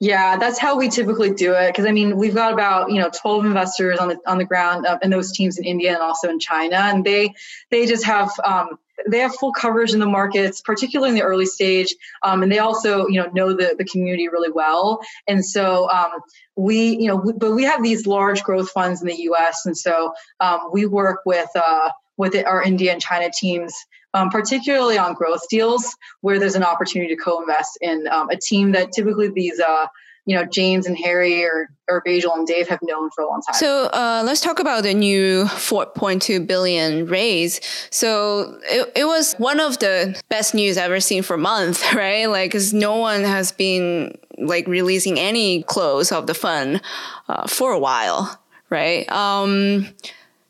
[0.00, 1.68] Yeah, that's how we typically do it.
[1.68, 4.86] Because I mean, we've got about you know 12 investors on the on the ground
[4.86, 7.34] uh, in those teams in India and also in China, and they
[7.70, 8.78] they just have um,
[9.08, 12.58] they have full coverage in the markets, particularly in the early stage, um, and they
[12.58, 15.00] also you know know the the community really well.
[15.28, 16.10] And so um,
[16.56, 19.76] we you know, we, but we have these large growth funds in the U.S., and
[19.76, 21.48] so um, we work with.
[21.54, 23.72] Uh, with our India and China teams
[24.14, 28.72] um, particularly on growth deals where there's an opportunity to co-invest in um, a team
[28.72, 29.86] that typically these uh,
[30.30, 33.42] you know James and Harry or or Bejul and Dev have known for a long
[33.42, 33.54] time.
[33.54, 37.60] So uh, let's talk about the new 4.2 billion raise.
[37.90, 42.26] So it, it was one of the best news I've ever seen for months, right?
[42.26, 46.80] Like, because no one has been like releasing any close of the fund
[47.28, 49.10] uh, for a while, right?
[49.10, 49.88] Um,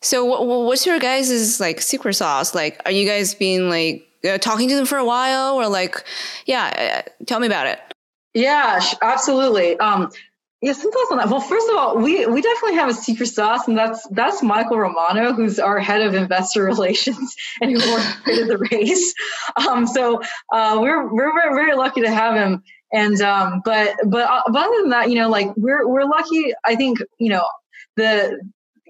[0.02, 2.54] so what, what's your guys' like secret sauce?
[2.54, 6.04] Like, are you guys being like uh, talking to them for a while or like,
[6.44, 7.80] yeah, uh, tell me about it.
[8.34, 9.78] Yeah, absolutely.
[9.78, 10.10] Um,
[10.62, 11.28] yeah, some thoughts on that.
[11.28, 14.78] Well, first of all, we we definitely have a secret sauce, and that's that's Michael
[14.78, 19.14] Romano, who's our head of investor relations and who orchestrated the race.
[19.66, 20.20] Um, so
[20.52, 22.62] uh, we're we're very, very lucky to have him.
[22.92, 26.52] And um, but but, uh, but other than that, you know, like we're we're lucky.
[26.64, 27.46] I think you know
[27.96, 28.38] the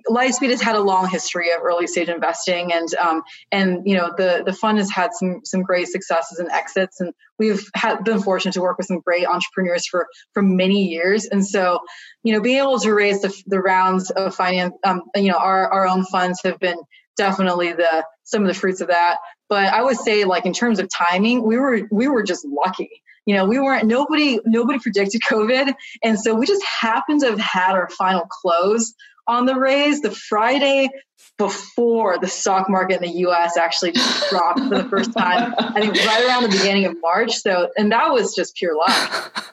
[0.08, 3.22] Lightspeed has had a long history of early stage investing, and um,
[3.52, 7.12] and you know the the fund has had some some great successes and exits, and
[7.38, 11.46] we've had, been fortunate to work with some great entrepreneurs for for many years, and
[11.46, 11.80] so
[12.22, 15.70] you know being able to raise the, the rounds of finance, um, you know our
[15.70, 16.78] our own funds have been
[17.16, 19.18] definitely the some of the fruits of that.
[19.48, 23.02] But I would say like in terms of timing, we were we were just lucky.
[23.26, 25.74] You know we weren't nobody nobody predicted covid.
[26.02, 28.94] And so we just happened to have had our final close
[29.30, 30.90] on the raise the Friday
[31.38, 35.80] before the stock market in the US actually just dropped for the first time, I
[35.80, 37.36] think right around the beginning of March.
[37.36, 39.50] So, and that was just pure luck.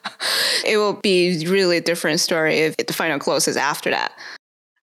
[0.66, 4.12] it will be really a different story if the final closes after that.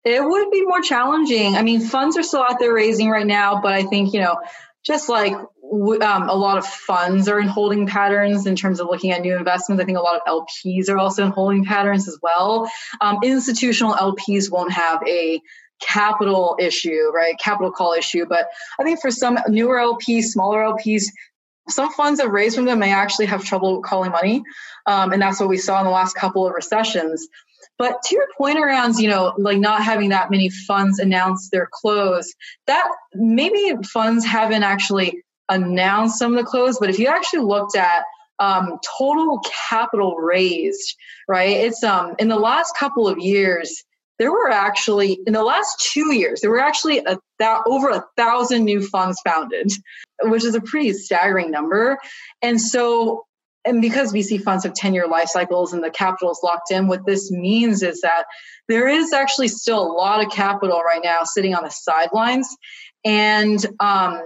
[0.03, 1.55] It would be more challenging.
[1.55, 4.37] I mean, funds are still out there raising right now, but I think, you know,
[4.83, 5.35] just like
[6.01, 9.35] um, a lot of funds are in holding patterns in terms of looking at new
[9.35, 9.81] investments.
[9.81, 12.69] I think a lot of LPs are also in holding patterns as well.
[13.01, 15.41] Um, institutional LPs won't have a
[15.81, 17.35] capital issue, right?
[17.39, 18.25] Capital call issue.
[18.27, 18.47] But
[18.79, 21.05] I think for some newer LPs, smaller LPs,
[21.67, 24.43] some funds that raise from them may actually have trouble calling money.
[24.85, 27.27] Um, and that's what we saw in the last couple of recessions.
[27.77, 31.67] But to your point around, you know, like not having that many funds announce their
[31.73, 32.33] close,
[32.67, 37.75] that maybe funds haven't actually announced some of the close, but if you actually looked
[37.75, 38.03] at
[38.39, 40.95] um, total capital raised,
[41.27, 41.57] right?
[41.57, 43.83] It's um in the last couple of years,
[44.17, 48.03] there were actually in the last two years there were actually a that over a
[48.17, 49.71] thousand new funds founded
[50.23, 51.97] which is a pretty staggering number
[52.41, 53.25] and so
[53.65, 56.87] and because vc funds have 10 year life cycles and the capital is locked in
[56.87, 58.25] what this means is that
[58.67, 62.47] there is actually still a lot of capital right now sitting on the sidelines
[63.03, 64.23] and um,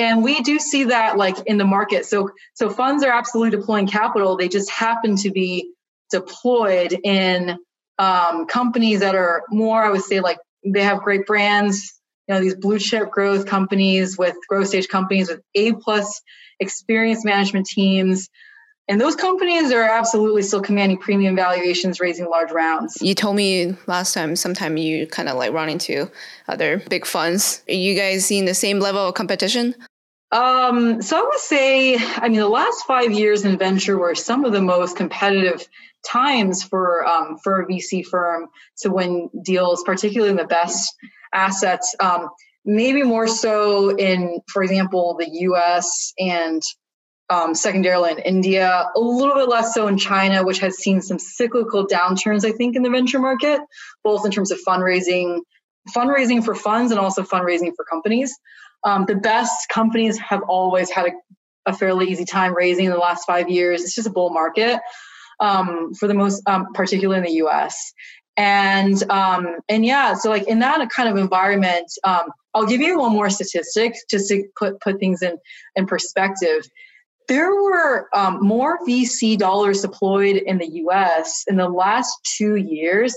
[0.00, 3.86] and we do see that like in the market so so funds are absolutely deploying
[3.86, 5.72] capital they just happen to be
[6.10, 7.58] deployed in
[8.00, 12.00] um, companies that are more, I would say, like they have great brands.
[12.26, 16.22] You know, these blue chip growth companies with growth stage companies with A plus
[16.60, 18.28] experienced management teams.
[18.88, 22.98] And those companies are absolutely still commanding premium valuations, raising large rounds.
[23.00, 26.10] You told me last time, sometime you kind of like run into
[26.48, 27.62] other big funds.
[27.68, 29.74] Are you guys seeing the same level of competition?
[30.32, 34.44] Um, so I would say, I mean, the last five years in venture were some
[34.44, 35.66] of the most competitive
[36.06, 40.94] times for um, for a VC firm to win deals, particularly in the best
[41.32, 41.96] assets.
[41.98, 42.28] Um,
[42.64, 46.12] maybe more so in, for example, the U.S.
[46.18, 46.62] and
[47.28, 51.18] um, secondarily in India, a little bit less so in China, which has seen some
[51.18, 53.60] cyclical downturns, I think, in the venture market,
[54.04, 55.40] both in terms of fundraising,
[55.94, 58.36] fundraising for funds, and also fundraising for companies.
[58.84, 62.98] Um, the best companies have always had a, a, fairly easy time raising in the
[62.98, 63.82] last five years.
[63.82, 64.80] It's just a bull market
[65.38, 67.92] um, for the most, um, particularly in the U.S.
[68.36, 72.98] And um, and yeah, so like in that kind of environment, um, I'll give you
[72.98, 75.36] one more statistic just to put put things in
[75.76, 76.62] in perspective.
[77.28, 81.44] There were um, more VC dollars deployed in the U.S.
[81.48, 83.14] in the last two years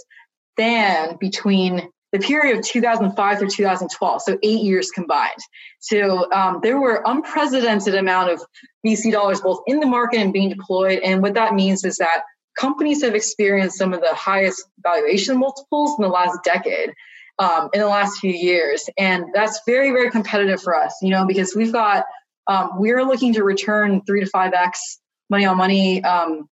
[0.58, 5.40] than between the period of 2005 through 2012, so eight years combined.
[5.80, 8.42] So um, there were unprecedented amount of
[8.86, 11.00] VC dollars both in the market and being deployed.
[11.00, 12.22] And what that means is that
[12.58, 16.94] companies have experienced some of the highest valuation multiples in the last decade.
[17.40, 20.96] Um, in the last few years, and that's very, very competitive for us.
[21.02, 22.06] You know, because we've got
[22.46, 25.00] um, we're looking to return three to five x
[25.32, 26.48] money on money um,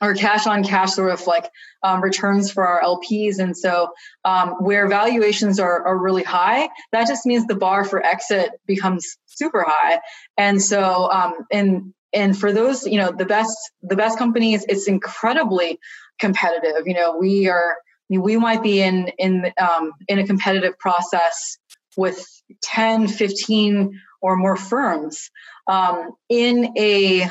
[0.00, 1.50] or cash on cash sort of like
[1.82, 3.38] um, returns for our LPs.
[3.38, 3.88] And so
[4.24, 9.16] um, where valuations are, are really high, that just means the bar for exit becomes
[9.26, 10.00] super high.
[10.36, 14.88] And so um, and and for those, you know, the best the best companies, it's
[14.88, 15.78] incredibly
[16.18, 16.86] competitive.
[16.86, 17.76] You know, we are
[18.08, 21.58] we might be in in um, in a competitive process
[21.96, 22.24] with
[22.62, 25.30] 10, 15 or more firms
[25.66, 27.30] um, in a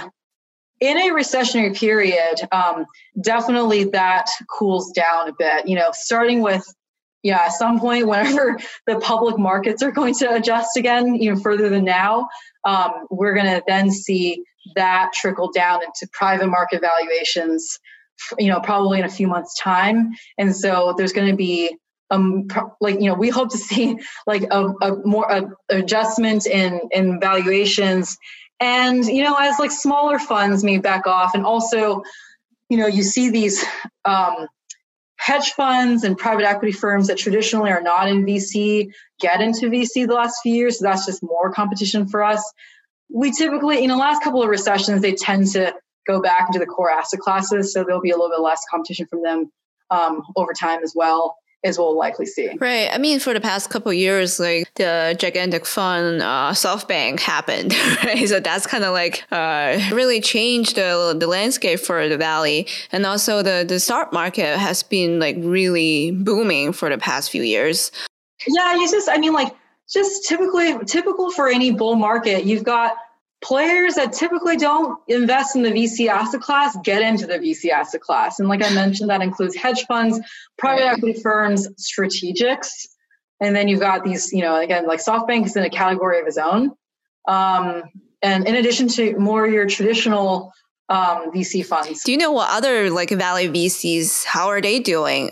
[0.86, 2.86] in a recessionary period, um,
[3.22, 5.68] definitely that cools down a bit.
[5.68, 6.66] You know, starting with
[7.24, 11.70] yeah, at some point, whenever the public markets are going to adjust again, even further
[11.70, 12.28] than now,
[12.64, 14.44] um, we're going to then see
[14.76, 17.80] that trickle down into private market valuations.
[18.40, 21.76] You know, probably in a few months' time, and so there's going to be
[22.12, 22.48] um
[22.80, 27.20] like you know we hope to see like a, a more a, adjustment in in
[27.20, 28.18] valuations
[28.60, 32.04] and, you know, as like smaller funds may back off, and also,
[32.70, 33.64] you know, you see these
[34.06, 34.48] um,
[35.18, 40.08] hedge funds and private equity firms that traditionally are not in VC get into VC
[40.08, 40.80] the last few years.
[40.80, 42.44] So that's just more competition for us.
[43.10, 45.74] We typically, in the last couple of recessions, they tend to
[46.08, 47.74] go back into the core asset classes.
[47.74, 49.52] So there'll be a little bit less competition from them
[49.90, 51.36] um, over time as well
[51.66, 52.50] is we'll likely see.
[52.60, 52.90] Right.
[52.92, 58.28] I mean, for the past couple years, like the gigantic fund uh, SoftBank happened, right?
[58.28, 63.06] So that's kind of like uh, really changed the, the landscape for the valley, and
[63.06, 67.92] also the the stock market has been like really booming for the past few years.
[68.48, 69.56] Yeah, you just I mean like
[69.92, 72.96] just typically typical for any bull market, you've got
[73.46, 78.02] players that typically don't invest in the VC asset class get into the VC asset
[78.02, 78.40] class.
[78.40, 80.20] And like I mentioned, that includes hedge funds,
[80.58, 82.88] private equity firms, strategics.
[83.40, 86.26] And then you've got these, you know, again, like SoftBank is in a category of
[86.26, 86.72] its own.
[87.28, 87.84] Um,
[88.24, 90.52] and in addition to more your traditional
[90.90, 92.04] um, VC funds.
[92.04, 95.32] Do you know what other like Valley VCs, how are they doing?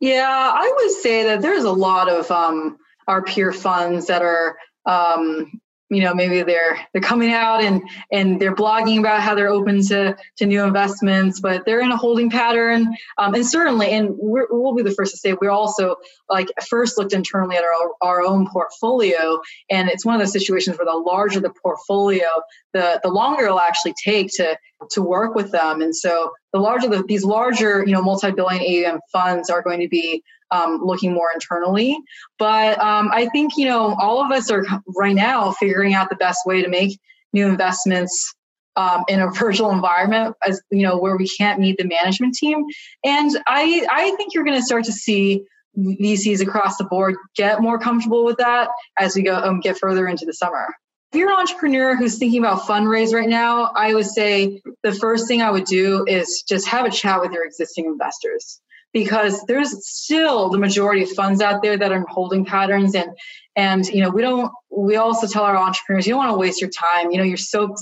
[0.00, 4.56] Yeah, I would say that there's a lot of um, our peer funds that are
[4.86, 7.82] um, you know maybe they're they're coming out and
[8.12, 11.96] and they're blogging about how they're open to to new investments but they're in a
[11.96, 12.96] holding pattern.
[13.18, 15.96] Um, and certainly and we will be the first to say we're also
[16.28, 19.40] like first looked internally at our, our own portfolio.
[19.70, 22.26] And it's one of those situations where the larger the portfolio
[22.72, 24.56] the the longer it'll actually take to
[24.90, 25.82] to work with them.
[25.82, 29.88] And so the larger the, these larger you know multi-billion aum funds are going to
[29.88, 31.98] be um, looking more internally.
[32.38, 34.64] But um, I think, you know, all of us are
[34.96, 36.98] right now figuring out the best way to make
[37.32, 38.34] new investments
[38.76, 42.64] um, in a virtual environment as you know where we can't meet the management team.
[43.04, 45.44] And i i think you're going to start to see
[45.78, 50.08] vcs across the board get more comfortable with that as we go um, get further
[50.08, 50.66] into the summer.
[51.12, 55.28] If you're an entrepreneur who's thinking about fundraise right now i would say the first
[55.28, 58.60] thing i would do is just have a chat with your existing investors
[58.92, 63.10] because there's still the majority of funds out there that are holding patterns and
[63.56, 66.60] and you know we don't we also tell our entrepreneurs you don't want to waste
[66.60, 67.10] your time.
[67.10, 67.74] You know you're so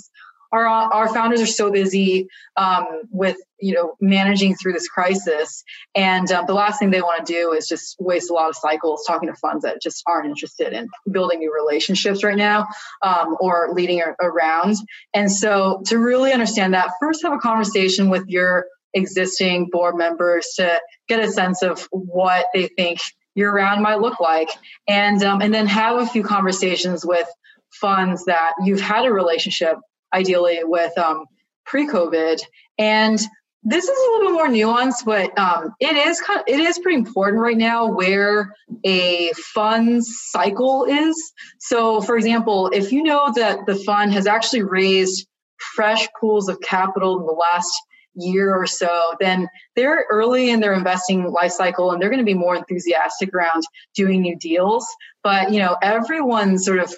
[0.53, 5.63] our our founders are so busy um, with you know managing through this crisis.
[5.95, 8.57] And um, the last thing they want to do is just waste a lot of
[8.57, 12.67] cycles talking to funds that just aren't interested in building new relationships right now
[13.03, 14.77] um, or leading around.
[15.13, 20.55] And so to really understand that first have a conversation with your existing board members
[20.57, 22.99] to get a sense of what they think
[23.35, 24.51] year round might look like.
[24.89, 27.29] And um, and then have a few conversations with
[27.71, 29.77] funds that you've had a relationship
[30.13, 31.27] ideally with um,
[31.67, 32.41] pre-covid.
[32.79, 33.21] And
[33.63, 36.79] this is a little bit more nuanced but um, it is kind of, it is
[36.79, 41.33] pretty important right now where a fund's cycle is.
[41.59, 45.27] So for example if you know that the fund has actually raised
[45.75, 47.73] fresh pools of capital in the last
[48.19, 52.25] year or so, then they're early in their investing life cycle and they're going to
[52.25, 53.63] be more enthusiastic around
[53.95, 54.87] doing new deals.
[55.23, 56.95] But you know, everyone's sort of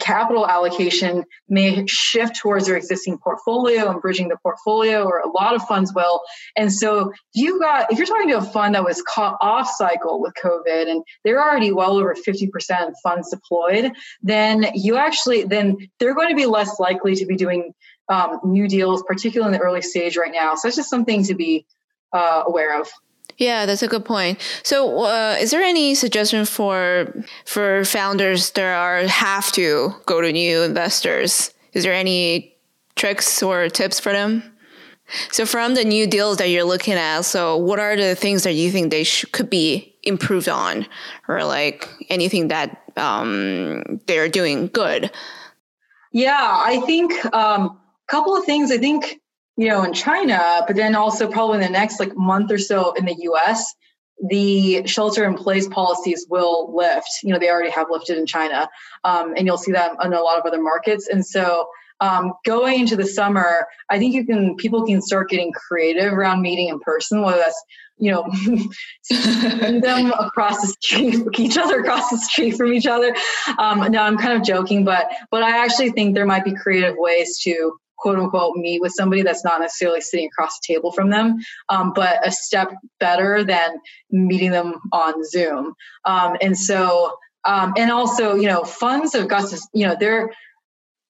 [0.00, 5.54] capital allocation may shift towards their existing portfolio and bridging the portfolio or a lot
[5.54, 6.22] of funds will
[6.56, 10.20] and so you got if you're talking to a fund that was caught off cycle
[10.20, 13.92] with covid and they're already well over 50% funds deployed
[14.22, 17.74] then you actually then they're going to be less likely to be doing
[18.12, 20.54] um, new deals, particularly in the early stage right now.
[20.54, 21.66] So it's just something to be
[22.12, 22.88] uh, aware of.
[23.38, 24.38] Yeah, that's a good point.
[24.62, 30.30] So, uh, is there any suggestion for for founders that are have to go to
[30.30, 31.52] new investors?
[31.72, 32.54] Is there any
[32.94, 34.42] tricks or tips for them?
[35.30, 38.52] So, from the new deals that you're looking at, so what are the things that
[38.52, 40.86] you think they sh- could be improved on,
[41.26, 45.10] or like anything that um, they're doing good?
[46.12, 47.80] Yeah, I think um,
[48.12, 49.20] couple of things I think,
[49.56, 52.92] you know, in China, but then also probably in the next like month or so
[52.92, 53.74] in the US,
[54.28, 57.08] the shelter in place policies will lift.
[57.22, 58.68] You know, they already have lifted in China,
[59.04, 61.08] um, and you'll see that in a lot of other markets.
[61.08, 61.66] And so,
[62.00, 66.42] um, going into the summer, I think you can people can start getting creative around
[66.42, 67.64] meeting in person, whether that's
[67.98, 68.24] you know
[69.80, 73.14] them across the street, each other across the street from each other.
[73.58, 76.94] Um, no, I'm kind of joking, but but I actually think there might be creative
[76.98, 77.72] ways to
[78.02, 81.36] quote unquote meet with somebody that's not necessarily sitting across the table from them,
[81.68, 83.76] um, but a step better than
[84.10, 85.74] meeting them on Zoom.
[86.04, 90.30] Um, and so, um, and also, you know, funds have got to, you know, they're,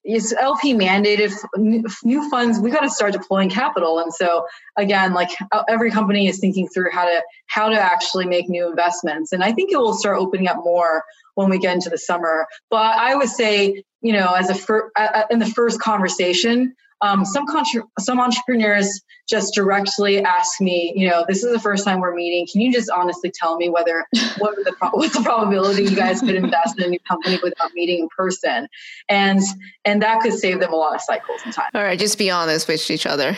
[0.05, 2.59] it's LP mandated new funds.
[2.59, 4.45] We got to start deploying capital, and so
[4.77, 8.69] again, like uh, every company is thinking through how to how to actually make new
[8.69, 11.05] investments, and I think it will start opening up more
[11.37, 12.47] when we get into the summer.
[12.69, 14.91] But I would say, you know, as a fir-
[15.31, 21.25] in the first conversation, um, some contra- some entrepreneurs just directly ask me, you know,
[21.29, 22.47] this is the first time we're meeting.
[22.51, 24.07] Can you just honestly tell me whether
[24.39, 27.73] what the pro- what's the probability you guys could invest in a new company without
[27.75, 28.69] meeting in person,
[29.09, 29.41] and
[29.85, 31.71] and that could save them a lot of cycles and time.
[31.75, 33.37] All right, just be honest with each other.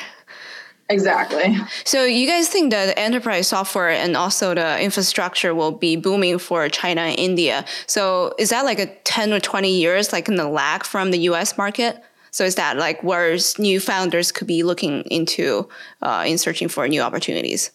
[0.88, 1.56] Exactly.
[1.84, 6.68] So you guys think that enterprise software and also the infrastructure will be booming for
[6.68, 7.64] China and India.
[7.86, 11.18] So is that like a 10 or 20 years like in the lag from the
[11.20, 12.02] US market?
[12.30, 15.68] So is that like where new founders could be looking into
[16.02, 17.70] uh, in searching for new opportunities?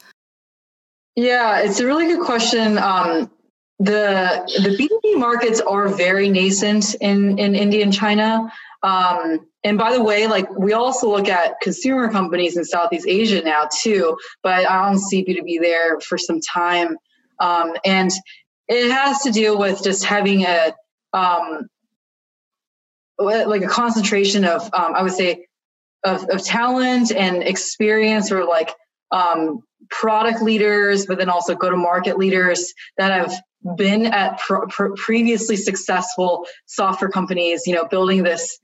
[1.16, 2.78] Yeah, it's a really good question.
[2.78, 3.32] Um,
[3.80, 8.52] the the B2B markets are very nascent in, in India and China.
[8.84, 13.42] Um, and by the way, like we also look at consumer companies in Southeast Asia
[13.42, 16.98] now too, but I don't see B2B there for some time.
[17.40, 18.12] Um, and
[18.68, 20.74] it has to do with just having a
[21.14, 21.68] um,
[23.18, 25.48] like a concentration of um, I would say
[26.06, 28.74] of, of talent and experience or like
[29.12, 33.34] um, product leaders, but then also go to market leaders that have
[33.76, 34.40] been at
[34.96, 38.58] previously successful software companies, you know, building this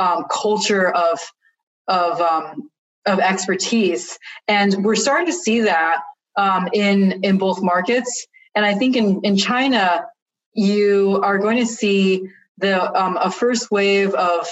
[0.00, 1.18] um, culture of
[1.86, 2.70] of um,
[3.06, 6.00] of expertise, and we're starting to see that
[6.36, 8.26] um, in in both markets.
[8.54, 10.06] And I think in in China,
[10.54, 12.28] you are going to see
[12.58, 14.48] the um, a first wave of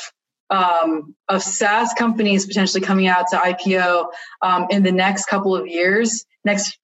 [0.51, 4.07] um, of SaaS companies potentially coming out to IPO
[4.43, 6.79] um, in the next couple of years, next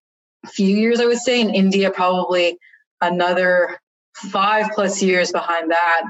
[0.47, 1.41] few years, I would say.
[1.41, 2.59] In India, probably
[3.01, 3.79] another
[4.15, 6.03] five plus years behind that.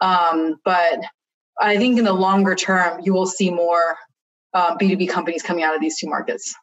[0.00, 1.00] Um, but
[1.60, 3.96] I think in the longer term, you will see more
[4.54, 6.54] uh, B2B companies coming out of these two markets.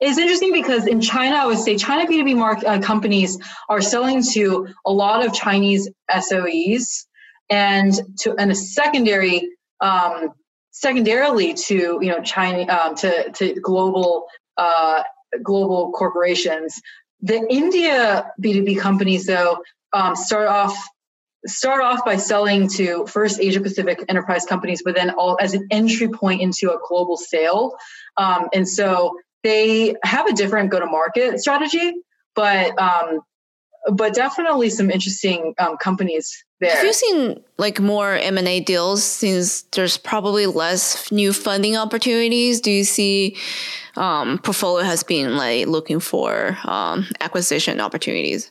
[0.00, 3.38] It's interesting because in China, I would say China B2B mark, uh, companies
[3.68, 7.06] are selling to a lot of Chinese SOEs
[7.50, 9.48] and to and a secondary
[9.80, 10.30] um,
[10.70, 15.02] secondarily to you know China um, to to global uh,
[15.42, 16.80] global corporations.
[17.20, 19.58] The India B2B companies though
[19.92, 20.76] um, start off
[21.46, 25.66] start off by selling to first Asia Pacific enterprise companies, but then all as an
[25.70, 27.76] entry point into a global sale.
[28.16, 31.94] Um, and so they have a different go to market strategy,
[32.34, 33.20] but um,
[33.92, 36.74] but definitely some interesting um, companies there.
[36.74, 41.76] Have you seen like more M and A deals since there's probably less new funding
[41.76, 42.60] opportunities?
[42.60, 43.36] Do you see
[43.96, 48.50] um, portfolio has been like looking for um, acquisition opportunities?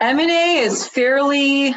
[0.00, 1.74] M and A is fairly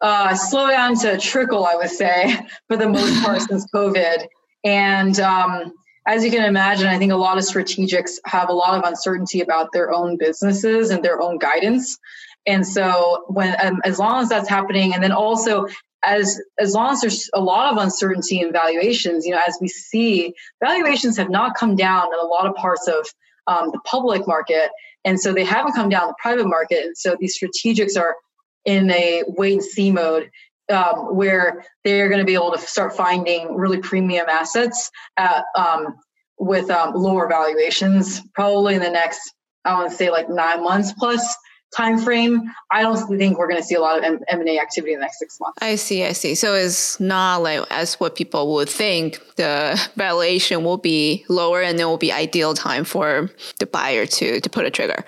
[0.00, 2.36] uh, slow down to trickle, I would say,
[2.68, 4.26] for the most part since COVID.
[4.64, 5.72] And um,
[6.06, 9.40] as you can imagine, I think a lot of strategics have a lot of uncertainty
[9.40, 11.98] about their own businesses and their own guidance.
[12.46, 15.66] And so, when um, as long as that's happening, and then also
[16.02, 19.68] as as long as there's a lot of uncertainty in valuations, you know, as we
[19.68, 20.32] see,
[20.64, 23.06] valuations have not come down in a lot of parts of
[23.46, 24.70] um, the public market,
[25.04, 26.84] and so they haven't come down the private market.
[26.86, 28.16] And so these strategics are
[28.64, 30.30] in a wait and see mode
[30.70, 35.96] um, where they're going to be able to start finding really premium assets at, um,
[36.38, 39.20] with um, lower valuations probably in the next
[39.64, 41.36] i want to say like nine months plus
[41.76, 44.94] time frame i don't think we're going to see a lot of M- m&a activity
[44.94, 45.58] in the next six months.
[45.60, 46.34] I see i see.
[46.34, 51.78] So it's not like as what people would think the valuation will be lower and
[51.78, 55.04] it will be ideal time for the buyer to to put a trigger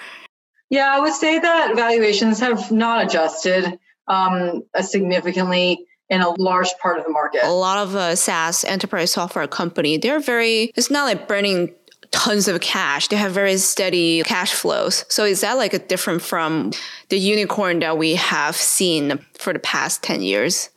[0.72, 6.98] yeah, I would say that valuations have not adjusted um, significantly in a large part
[6.98, 7.44] of the market.
[7.44, 10.72] A lot of uh, SaaS enterprise software company, they're very.
[10.74, 11.74] It's not like burning
[12.10, 13.08] tons of cash.
[13.08, 15.04] They have very steady cash flows.
[15.10, 16.72] So is that like a different from
[17.10, 20.70] the unicorn that we have seen for the past ten years?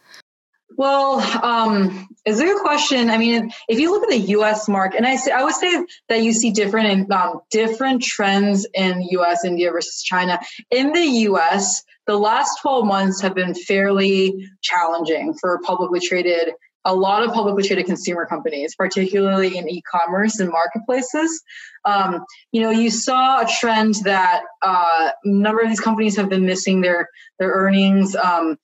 [0.78, 3.10] Well, um, it's a good question.
[3.10, 4.68] I mean, if you look at the U.S.
[4.68, 9.04] market, and I say I would say that you see different um, different trends in
[9.12, 10.40] U.S., India versus China.
[10.72, 16.54] In the U.S., the last 12 months have been fairly challenging for publicly traded.
[16.88, 21.42] A lot of publicly traded consumer companies, particularly in e-commerce and marketplaces.
[21.84, 26.30] Um, you know, you saw a trend that uh, a number of these companies have
[26.30, 27.10] been missing their
[27.40, 28.16] their earnings.
[28.16, 28.58] Um,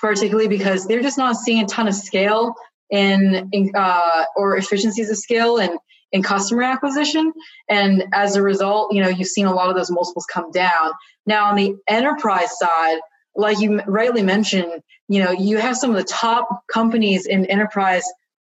[0.00, 2.54] particularly because they're just not seeing a ton of scale
[2.90, 5.76] in, in uh, or efficiencies of scale in
[6.12, 7.32] in customer acquisition.
[7.68, 10.92] And as a result you know you've seen a lot of those multiples come down.
[11.26, 12.98] Now on the enterprise side
[13.36, 18.04] like you rightly mentioned you know you have some of the top companies in enterprise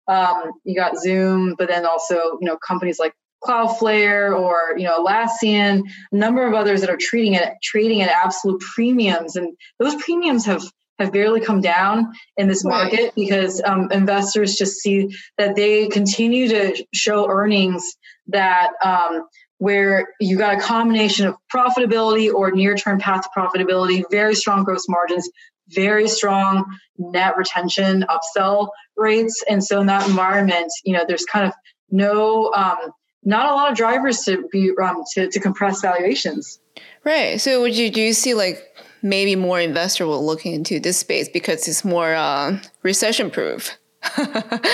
[0.09, 3.15] um, you got zoom but then also you know companies like
[3.45, 5.83] cloudflare or you know atlassian
[6.13, 9.37] a number of others that are treating it trading at absolute premiums.
[9.37, 10.63] And those premiums have
[10.99, 13.15] have barely come down in this market right.
[13.15, 17.97] because um, investors just see that they continue to show earnings
[18.29, 19.27] that um,
[19.59, 24.89] where you got a combination of profitability or near-term path to profitability, very strong gross
[24.89, 25.29] margins,
[25.69, 26.65] very strong
[26.99, 31.53] net retention, upsell rates, and so in that environment, you know, there's kind of
[31.91, 32.79] no, um,
[33.25, 36.61] not a lot of drivers to be um, to, to compress valuations.
[37.05, 37.41] Right.
[37.41, 38.63] So would you do you see like
[39.07, 43.77] maybe more investor will look into this space because it's more uh, recession proof.
[44.17, 44.73] the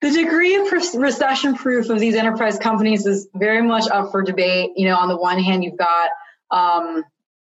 [0.00, 4.72] degree of recession proof of these enterprise companies is very much up for debate.
[4.76, 6.10] You know, on the one hand, you've got,
[6.50, 7.04] um,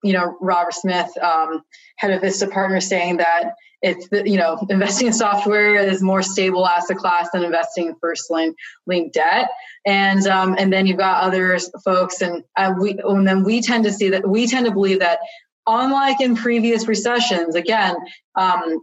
[0.03, 1.63] you know, Robert Smith, um,
[1.97, 6.67] head of Vista Partners, saying that it's you know investing in software is more stable
[6.67, 8.55] asset class than investing in first lien
[8.87, 9.49] lien debt
[9.85, 13.85] and um, and then you've got others folks and uh, we and then we tend
[13.85, 15.19] to see that we tend to believe that
[15.67, 17.95] unlike in previous recessions, again,
[18.35, 18.81] um,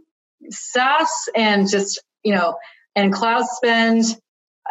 [0.50, 2.56] SaaS and just, you know,
[2.96, 4.04] and cloud spend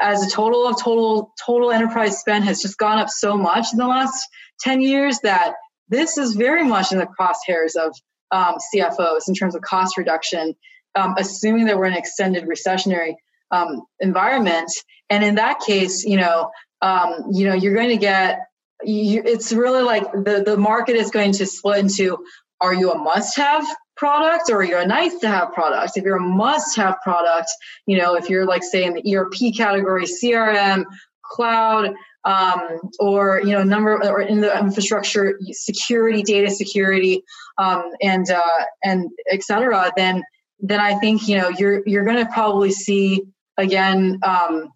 [0.02, 3.80] as a total of total total enterprise spend has just gone up so much in
[3.80, 4.28] the last
[4.62, 5.56] 10 years that
[5.90, 7.94] this is very much in the crosshairs of
[8.32, 10.56] um, CFOs in terms of cost reduction,
[10.96, 13.16] um, assuming that we're in an extended recessionary
[13.52, 14.72] um, environment.
[15.10, 16.52] And in that case, you know,
[16.82, 18.40] um, you know, you're going to get.
[18.84, 22.24] You, it's really like the the market is going to split into:
[22.62, 23.66] Are you a must-have
[24.00, 25.98] product or are you're a nice to have product.
[25.98, 27.52] If you're a must have product,
[27.86, 30.86] you know, if you're like say in the ERP category, CRM,
[31.22, 37.24] cloud, um, or you know, number or in the infrastructure, security, data security,
[37.58, 39.92] um, and uh, and etc.
[39.96, 40.24] Then
[40.60, 43.24] then I think you know you're you're going to probably see
[43.58, 44.72] again, um,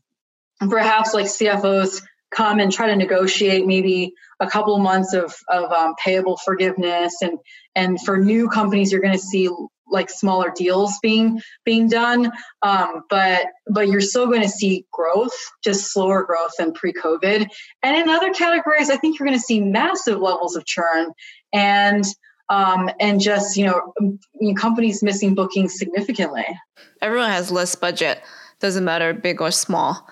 [0.59, 2.01] perhaps like CFOs
[2.35, 7.15] come and try to negotiate maybe a couple months of, of um, payable forgiveness.
[7.21, 7.39] And
[7.75, 9.49] and for new companies you're going to see
[9.87, 12.31] like smaller deals being being done.
[12.61, 17.47] Um, but but you're still going to see growth just slower growth than pre-covid.
[17.83, 21.11] And in other categories i think you're going to see massive levels of churn
[21.53, 22.05] and
[22.49, 24.17] um, and just you know
[24.55, 26.45] companies missing bookings significantly.
[27.01, 28.21] Everyone has less budget.
[28.59, 30.07] Doesn't matter big or small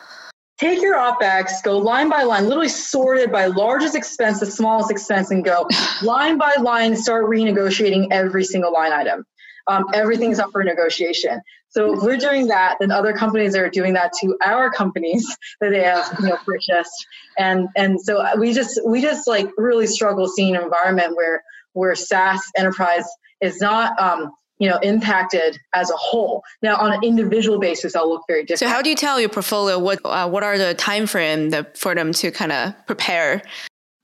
[0.62, 5.32] take your OPEX, go line by line, literally sorted by largest expense to smallest expense,
[5.32, 5.68] and go
[6.04, 9.26] line by line, start renegotiating every single line item.
[9.68, 11.42] Um, everything's up for negotiation.
[11.70, 15.26] So if we're doing that, then other companies are doing that to our companies
[15.62, 16.94] that they have, you know, purchased.
[17.38, 21.44] And and so we just we just like really struggle seeing an environment where
[21.74, 23.06] where SaaS enterprise
[23.42, 24.32] is not um,
[24.62, 26.44] you know impacted as a whole.
[26.62, 28.60] Now on an individual basis i'll look very different.
[28.60, 31.78] so how do you tell your portfolio what uh, what are the time frame that,
[31.78, 33.42] for them to kind of prepare?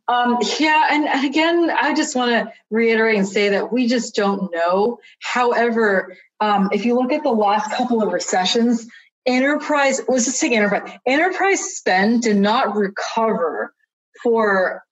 [0.07, 4.51] Um, yeah and, again i just want to reiterate and say that we just don't
[4.51, 4.99] know.
[5.21, 8.87] However um, if you look at the last couple of recessions
[9.27, 10.89] enterprise let's just take enterprise.
[11.05, 13.73] Enterprise spend did not recover
[14.23, 14.83] for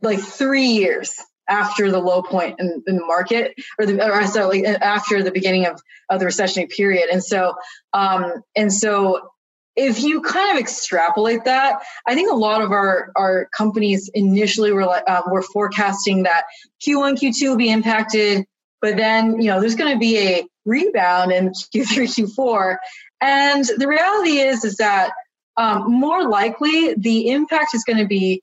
[0.00, 1.16] like three years
[1.52, 5.66] after the low point in, in the market or the or sorry, after the beginning
[5.66, 7.08] of, of the recessionary period.
[7.12, 7.54] And so
[7.92, 9.28] um and so
[9.76, 14.70] if you kind of extrapolate that i think a lot of our our companies initially
[14.70, 16.44] were like uh, were forecasting that
[16.86, 18.44] q1 q2 will be impacted
[18.82, 22.76] but then you know there's going to be a rebound in q3 q4
[23.22, 25.12] and the reality is is that
[25.56, 28.42] um, more likely the impact is going to be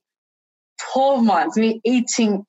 [0.92, 2.44] 12 months, maybe 18,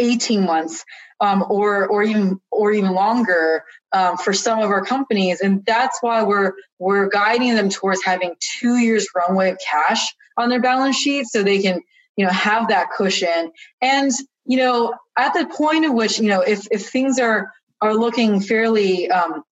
[0.00, 0.84] 18 months
[1.20, 5.40] um, or or even or even longer um, for some of our companies.
[5.40, 10.48] And that's why we're we're guiding them towards having two years runway of cash on
[10.48, 11.80] their balance sheet so they can
[12.16, 13.52] you know have that cushion.
[13.82, 14.10] And
[14.46, 18.40] you know at the point at which you know if if things are are looking
[18.40, 19.42] fairly um,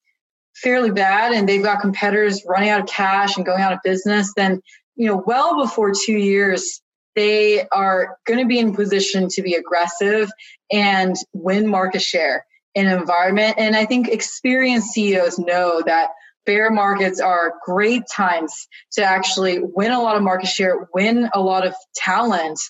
[0.57, 4.33] fairly bad and they've got competitors running out of cash and going out of business
[4.37, 4.61] then
[4.97, 6.83] you know well before two years
[7.19, 10.31] they are going to be in position to be aggressive
[10.71, 12.47] and win market share
[12.77, 13.57] in an environment.
[13.59, 16.11] And I think experienced CEOs know that
[16.47, 21.41] bear markets are great times to actually win a lot of market share, win a
[21.41, 22.61] lot of talent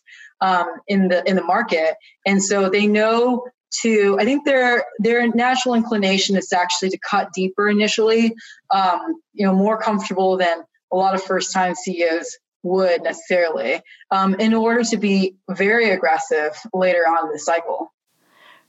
[0.41, 3.45] um, in the in the market, and so they know
[3.83, 4.17] to.
[4.19, 8.35] I think their their natural inclination is actually to cut deeper initially,
[8.71, 13.81] um, you know, more comfortable than a lot of first time CEOs would necessarily
[14.11, 17.93] um, in order to be very aggressive later on in the cycle.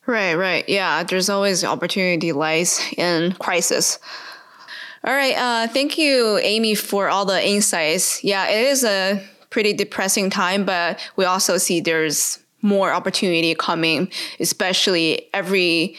[0.05, 0.67] Right, right.
[0.67, 3.99] Yeah, there's always opportunity lies in crisis.
[5.03, 5.37] All right.
[5.37, 8.23] Uh, thank you, Amy, for all the insights.
[8.23, 14.11] Yeah, it is a pretty depressing time, but we also see there's more opportunity coming,
[14.39, 15.95] especially every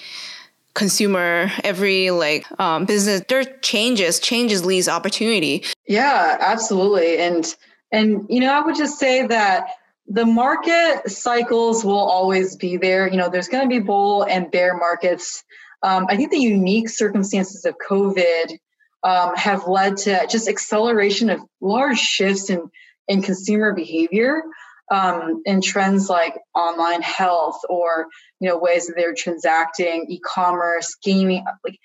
[0.75, 5.65] consumer, every like um, business, there changes, changes leads opportunity.
[5.87, 7.19] Yeah, absolutely.
[7.19, 7.57] And
[7.93, 9.69] and, you know, I would just say that
[10.07, 13.09] the market cycles will always be there.
[13.09, 15.45] You know, there's going to be bull and bear markets.
[15.83, 18.59] Um, I think the unique circumstances of COVID
[19.03, 22.71] um, have led to just acceleration of large shifts in,
[23.09, 24.43] in consumer behavior
[24.91, 28.09] um, in trends like online health or,
[28.41, 31.79] you know, ways that they're transacting, e-commerce, gaming, like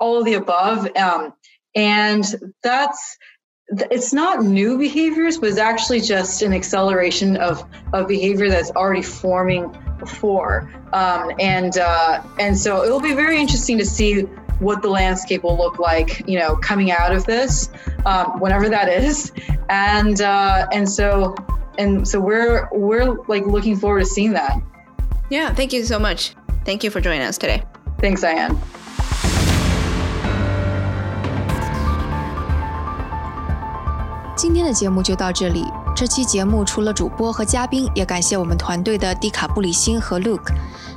[0.00, 0.88] all of the above.
[0.96, 1.34] Um,
[1.74, 2.24] and
[2.62, 3.18] that's
[3.68, 9.02] it's not new behaviors, but it's actually just an acceleration of, of behavior that's already
[9.02, 10.70] forming before.
[10.92, 14.22] Um, and uh, and so it will be very interesting to see
[14.60, 17.70] what the landscape will look like, you know, coming out of this,
[18.06, 19.32] um, whenever that is.
[19.68, 21.34] And uh, and so
[21.78, 24.60] and so we're we're like looking forward to seeing that.
[25.28, 26.34] Yeah, thank you so much.
[26.64, 27.62] Thank you for joining us today.
[27.98, 28.58] Thanks, Diane.
[34.56, 35.66] 今天的节目就到这里。
[35.94, 40.50] 这期节目除了主播和嘉宾，也感谢我们团队的迪卡布里辛和 Luke，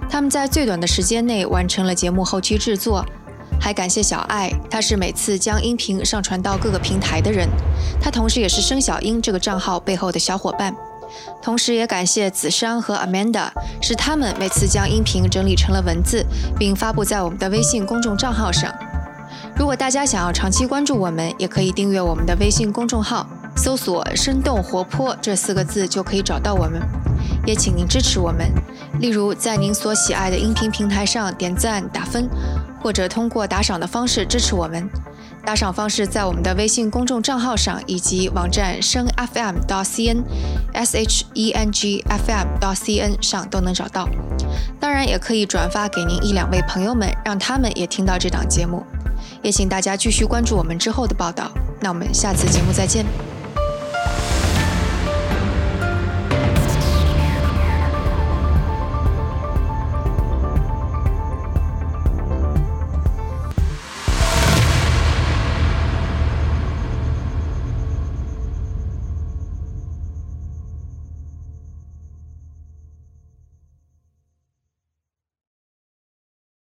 [0.10, 3.06] 他们在最短的时间内完成了节目后期制作。
[3.60, 7.50] 还感谢小爱，他是每次将音频上传到各个平台的人，
[8.00, 10.74] 他同时也是生小英这个账号背后的小伙伴。
[11.42, 13.50] 同时也感谢子珊和 Amanda，
[13.82, 16.26] 是他们每次将音频整理成了文字，
[16.58, 18.74] 并发布在我们的微信公众账号上。
[19.58, 23.28] 如果大家想要长期关注我们，也可以订阅我们的微信公众号，
[23.60, 26.82] 搜索“生动活泼”这四个字就可以找到我们。
[27.46, 28.50] 也请您支持我们，
[29.02, 32.30] 例如在您所喜爱的音频平台上点赞打分。
[32.82, 34.90] 或者通过打赏的方式支持我们，
[35.46, 40.24] 打赏方式在我们的微信公众账号上以及网站声 FM 到 CN
[40.72, 44.08] S H E N G F M 到 CN 上都能找到。
[44.80, 48.86] 当然，也可以转发给您一两位朋友们，让他们也听到这档节目。
[49.42, 51.52] 也请大家继续关注我们之后的报道。
[51.82, 53.06] 那我们下次节目再见。